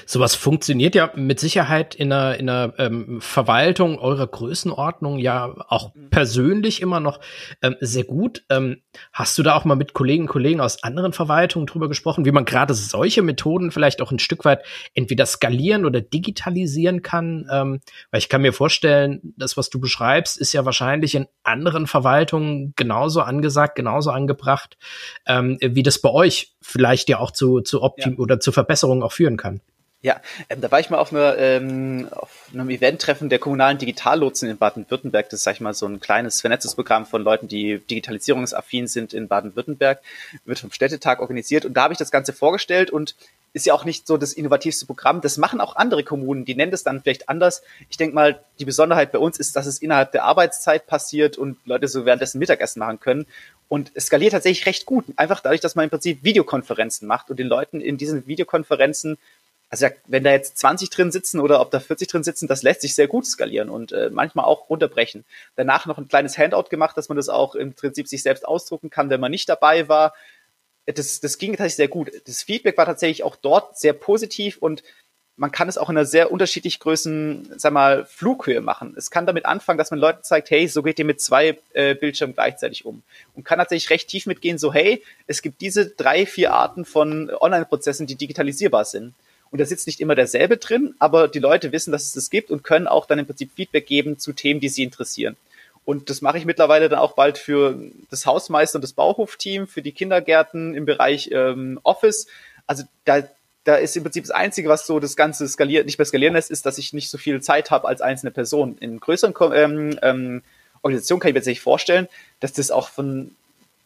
[0.06, 5.94] Sowas funktioniert ja mit Sicherheit in einer, in einer ähm, Verwaltung eurer Größenordnung ja auch
[5.94, 6.10] mhm.
[6.10, 7.20] persönlich immer noch
[7.62, 8.44] ähm, sehr gut.
[8.50, 8.82] Ähm,
[9.14, 12.32] hast du da auch mal mit Kollegen und Kollegen aus anderen Verwaltungen drüber gesprochen, wie
[12.32, 14.64] man gerade solche Methoden vielleicht auch ein Stück weit
[14.94, 17.48] entweder skalieren oder digitalisieren kann?
[17.52, 17.80] Ähm,
[18.12, 22.74] weil ich kann mir vorstellen, das, was du beschreibst, ist ja wahrscheinlich in anderen Verwaltungen
[22.76, 24.78] genauso angesagt, genauso angebracht,
[25.26, 28.20] ähm, wie das bei euch vielleicht ja auch zu, zu Optim ja.
[28.20, 29.62] oder zu Verbesserungen auch führen kann.
[30.02, 34.50] Ja, ähm, da war ich mal auf, einer, ähm, auf einem Event-Treffen der kommunalen Digitallotsen
[34.50, 35.30] in Baden-Württemberg.
[35.30, 39.14] Das ist, sag ich mal, so ein kleines vernetztes Programm von Leuten, die digitalisierungsaffin sind
[39.14, 40.02] in Baden-Württemberg.
[40.46, 41.66] Wird vom Städtetag organisiert.
[41.66, 43.16] Und da habe ich das Ganze vorgestellt und
[43.52, 45.20] ist ja auch nicht so das innovativste Programm.
[45.20, 47.62] Das machen auch andere Kommunen, die nennen das dann vielleicht anders.
[47.90, 51.58] Ich denke mal, die Besonderheit bei uns ist, dass es innerhalb der Arbeitszeit passiert und
[51.66, 53.26] Leute so währenddessen Mittagessen machen können.
[53.68, 55.06] Und es skaliert tatsächlich recht gut.
[55.16, 59.18] Einfach dadurch, dass man im Prinzip Videokonferenzen macht und den Leuten in diesen Videokonferenzen
[59.70, 62.82] also wenn da jetzt 20 drin sitzen oder ob da 40 drin sitzen, das lässt
[62.82, 65.26] sich sehr gut skalieren und äh, manchmal auch runterbrechen.
[65.56, 68.90] Danach noch ein kleines Handout gemacht, dass man das auch im Prinzip sich selbst ausdrucken
[68.90, 70.14] kann, wenn man nicht dabei war.
[70.86, 72.12] Das, das ging tatsächlich sehr gut.
[72.26, 74.82] Das Feedback war tatsächlich auch dort sehr positiv und
[75.40, 78.94] man kann es auch in einer sehr unterschiedlich Größen, sag mal, Flughöhe machen.
[78.98, 81.96] Es kann damit anfangen, dass man Leuten zeigt, hey, so geht ihr mit zwei äh,
[81.96, 83.04] Bildschirmen gleichzeitig um.
[83.36, 87.30] Und kann tatsächlich recht tief mitgehen, so, hey, es gibt diese drei, vier Arten von
[87.30, 89.14] Online-Prozessen, die digitalisierbar sind.
[89.52, 92.52] Und da sitzt nicht immer derselbe drin, aber die Leute wissen, dass es das gibt
[92.52, 95.36] und können auch dann im Prinzip Feedback geben zu Themen, die sie interessieren.
[95.86, 97.80] Und das mache ich mittlerweile dann auch bald für
[98.12, 102.28] das Hausmeister und das Bauhofteam, für die Kindergärten im Bereich ähm, Office.
[102.68, 103.24] Also da,
[103.64, 106.52] da ist im Prinzip das Einzige, was so das Ganze skaliert, nicht mehr skalieren lässt,
[106.52, 108.78] ist, dass ich nicht so viel Zeit habe als einzelne Person.
[108.80, 110.44] In größeren ähm, ähm,
[110.84, 112.08] Organisationen kann ich mir jetzt nicht vorstellen,
[112.40, 113.36] dass das auch von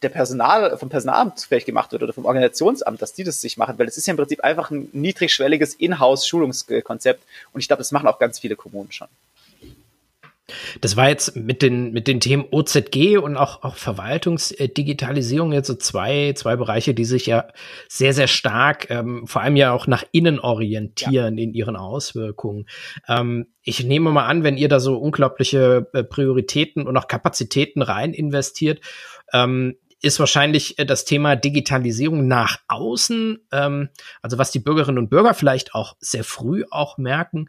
[0.02, 3.78] der Personal, vom Personalamt vielleicht gemacht wird oder vom Organisationsamt, dass die das sich machen,
[3.78, 7.22] weil es ist ja im Prinzip einfach ein niedrigschwelliges Inhouse-Schulungskonzept
[7.52, 9.08] und ich glaube, das machen auch ganz viele Kommunen schon.
[10.82, 15.74] Das war jetzt mit den, mit den Themen OZG und auch, auch Verwaltungsdigitalisierung jetzt so
[15.74, 17.46] zwei, zwei Bereiche, die sich ja
[17.88, 21.44] sehr, sehr stark, ähm, vor allem ja auch nach innen orientieren ja.
[21.44, 22.66] in ihren Auswirkungen.
[23.08, 27.80] Ähm, ich nehme mal an, wenn ihr da so unglaubliche äh, Prioritäten und auch Kapazitäten
[27.80, 28.82] rein investiert,
[29.32, 33.88] ähm, ist wahrscheinlich äh, das Thema Digitalisierung nach außen, ähm,
[34.22, 37.48] also was die Bürgerinnen und Bürger vielleicht auch sehr früh auch merken,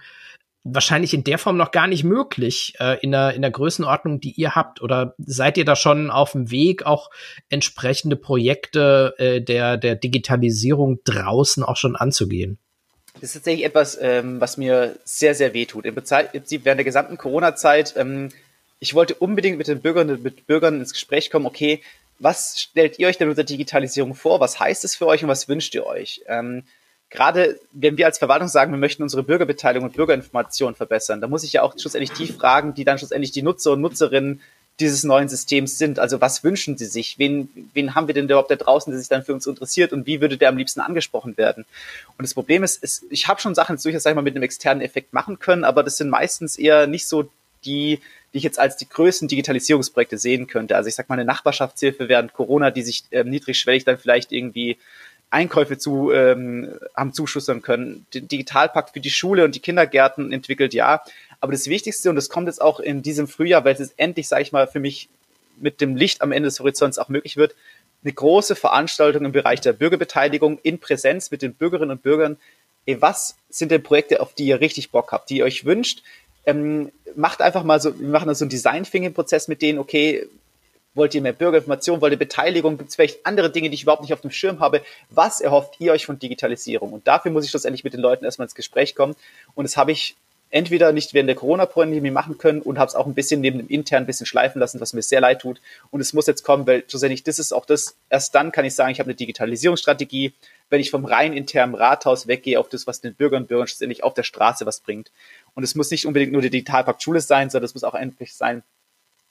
[0.63, 4.31] wahrscheinlich in der Form noch gar nicht möglich äh, in, der, in der Größenordnung, die
[4.31, 4.81] ihr habt?
[4.81, 7.11] Oder seid ihr da schon auf dem Weg, auch
[7.49, 12.57] entsprechende Projekte äh, der, der Digitalisierung draußen auch schon anzugehen?
[13.15, 15.85] Das ist tatsächlich etwas, ähm, was mir sehr, sehr weh tut.
[15.85, 18.29] Im Prinzip während der gesamten Corona-Zeit, ähm,
[18.79, 21.81] ich wollte unbedingt mit den Bürgern, mit Bürgern ins Gespräch kommen, okay,
[22.19, 24.39] was stellt ihr euch denn unter Digitalisierung vor?
[24.39, 26.21] Was heißt es für euch und was wünscht ihr euch?
[26.27, 26.63] Ähm,
[27.09, 31.43] gerade wenn wir als Verwaltung sagen, wir möchten unsere Bürgerbeteiligung und Bürgerinformation verbessern, da muss
[31.43, 34.41] ich ja auch schlussendlich die fragen, die dann schlussendlich die Nutzer und Nutzerinnen
[34.79, 35.99] dieses neuen Systems sind.
[35.99, 37.17] Also was wünschen sie sich?
[37.17, 40.05] Wen, wen haben wir denn überhaupt da draußen, der sich dann für uns interessiert und
[40.05, 41.65] wie würde der am liebsten angesprochen werden?
[42.17, 44.43] Und das Problem ist, ist ich habe schon Sachen durchaus sag ich mal, mit einem
[44.43, 47.29] externen Effekt machen können, aber das sind meistens eher nicht so
[47.63, 48.01] die
[48.35, 50.75] die ich jetzt als die größten Digitalisierungsprojekte sehen könnte.
[50.75, 54.77] Also ich sag mal eine Nachbarschaftshilfe während Corona, die sich ähm, niedrigschwellig dann vielleicht irgendwie
[55.29, 58.05] Einkäufe zu ähm, haben zuschüssern können.
[58.13, 61.01] Den Digitalpakt für die Schule und die Kindergärten entwickelt, ja.
[61.39, 64.27] Aber das Wichtigste, und das kommt jetzt auch in diesem Frühjahr, weil es jetzt endlich,
[64.27, 65.07] sage ich mal, für mich
[65.55, 67.55] mit dem Licht am Ende des Horizonts auch möglich wird,
[68.03, 72.35] eine große Veranstaltung im Bereich der Bürgerbeteiligung in Präsenz mit den Bürgerinnen und Bürgern.
[72.85, 76.03] Ey, was sind denn Projekte, auf die ihr richtig Bock habt, die ihr euch wünscht?
[76.45, 80.27] Ähm, macht einfach mal so, wir machen da so einen Design-Thinking-Prozess mit denen, okay,
[80.95, 81.99] Wollt ihr mehr Bürgerinformation?
[81.99, 82.77] Wollt ihr Beteiligung?
[82.77, 84.81] Gibt es vielleicht andere Dinge, die ich überhaupt nicht auf dem Schirm habe?
[85.09, 86.93] Was erhofft ihr euch von Digitalisierung?
[86.93, 89.13] Und dafür muss ich schlussendlich mit den Leuten erstmal ins Gespräch kommen.
[89.55, 90.15] Und das habe ich
[90.51, 93.67] entweder nicht während der Corona-Pandemie machen können und habe es auch ein bisschen neben dem
[93.67, 95.59] intern ein bisschen schleifen lassen, was mir sehr leid tut.
[95.91, 98.73] Und es muss jetzt kommen, weil schlussendlich das ist auch das, erst dann kann ich
[98.73, 100.33] sagen, ich habe eine Digitalisierungsstrategie,
[100.69, 104.03] wenn ich vom rein internen Rathaus weggehe auf das, was den Bürgern und Bürgern schlussendlich
[104.03, 105.11] auf der Straße was bringt.
[105.55, 108.35] Und es muss nicht unbedingt nur der Digitalpakt Schule sein, sondern es muss auch endlich
[108.35, 108.63] sein,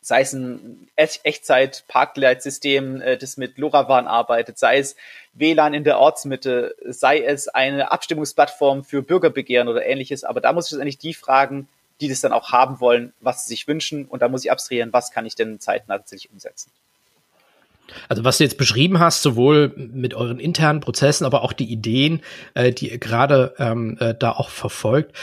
[0.05, 4.97] sei es ein Echtzeit-Parkleitsystem, äh, das mit LoRaWAN arbeitet, sei es
[5.33, 10.25] WLAN in der Ortsmitte, sei es eine Abstimmungsplattform für Bürgerbegehren oder ähnliches.
[10.25, 11.69] Aber da muss ich eigentlich die fragen,
[12.01, 14.05] die das dann auch haben wollen, was sie sich wünschen.
[14.05, 16.71] Und da muss ich abstrahieren, was kann ich denn zeitnah tatsächlich umsetzen.
[18.09, 22.23] Also was du jetzt beschrieben hast, sowohl mit euren internen Prozessen, aber auch die Ideen,
[22.55, 25.15] äh, die ihr gerade ähm, äh, da auch verfolgt,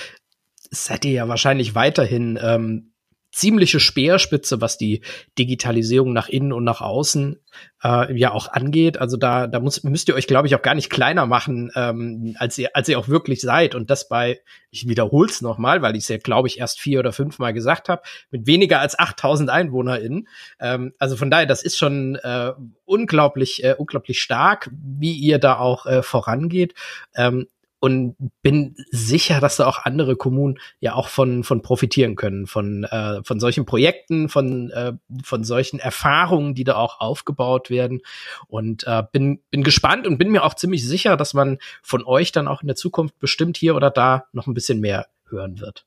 [0.71, 2.91] seid ihr ja wahrscheinlich weiterhin ähm,
[3.31, 5.01] ziemliche Speerspitze, was die
[5.39, 7.39] Digitalisierung nach innen und nach außen
[7.83, 8.97] äh, ja auch angeht.
[8.97, 12.35] Also da, da muss, müsst ihr euch, glaube ich, auch gar nicht kleiner machen, ähm,
[12.39, 13.73] als ihr, als ihr auch wirklich seid.
[13.73, 16.99] Und das bei, ich wiederhole es nochmal, weil ich es ja, glaube ich, erst vier
[16.99, 18.01] oder fünf Mal gesagt habe,
[18.31, 20.27] mit weniger als 8000 EinwohnerInnen.
[20.59, 22.51] Ähm, also von daher, das ist schon äh,
[22.83, 26.73] unglaublich, äh, unglaublich stark, wie ihr da auch äh, vorangeht.
[27.15, 27.47] Ähm,
[27.81, 32.83] und bin sicher, dass da auch andere Kommunen ja auch von von profitieren können von
[32.83, 38.01] äh, von solchen Projekten, von äh, von solchen Erfahrungen, die da auch aufgebaut werden
[38.47, 42.31] und äh, bin bin gespannt und bin mir auch ziemlich sicher, dass man von euch
[42.31, 45.85] dann auch in der Zukunft bestimmt hier oder da noch ein bisschen mehr hören wird.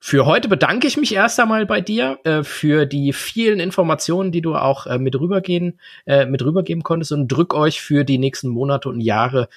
[0.00, 4.42] Für heute bedanke ich mich erst einmal bei dir äh, für die vielen Informationen, die
[4.42, 8.48] du auch äh, mit rübergehen, äh, mit rübergeben konntest und drück euch für die nächsten
[8.48, 9.48] Monate und Jahre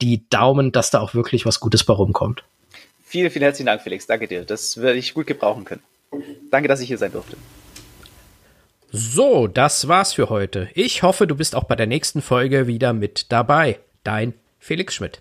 [0.00, 2.44] die Daumen, dass da auch wirklich was Gutes bei rumkommt.
[3.04, 4.06] Vielen, vielen herzlichen Dank, Felix.
[4.06, 4.44] Danke dir.
[4.44, 5.82] Das werde ich gut gebrauchen können.
[6.50, 7.36] Danke, dass ich hier sein durfte.
[8.90, 10.68] So, das war's für heute.
[10.74, 13.78] Ich hoffe, du bist auch bei der nächsten Folge wieder mit dabei.
[14.02, 15.20] Dein Felix Schmidt.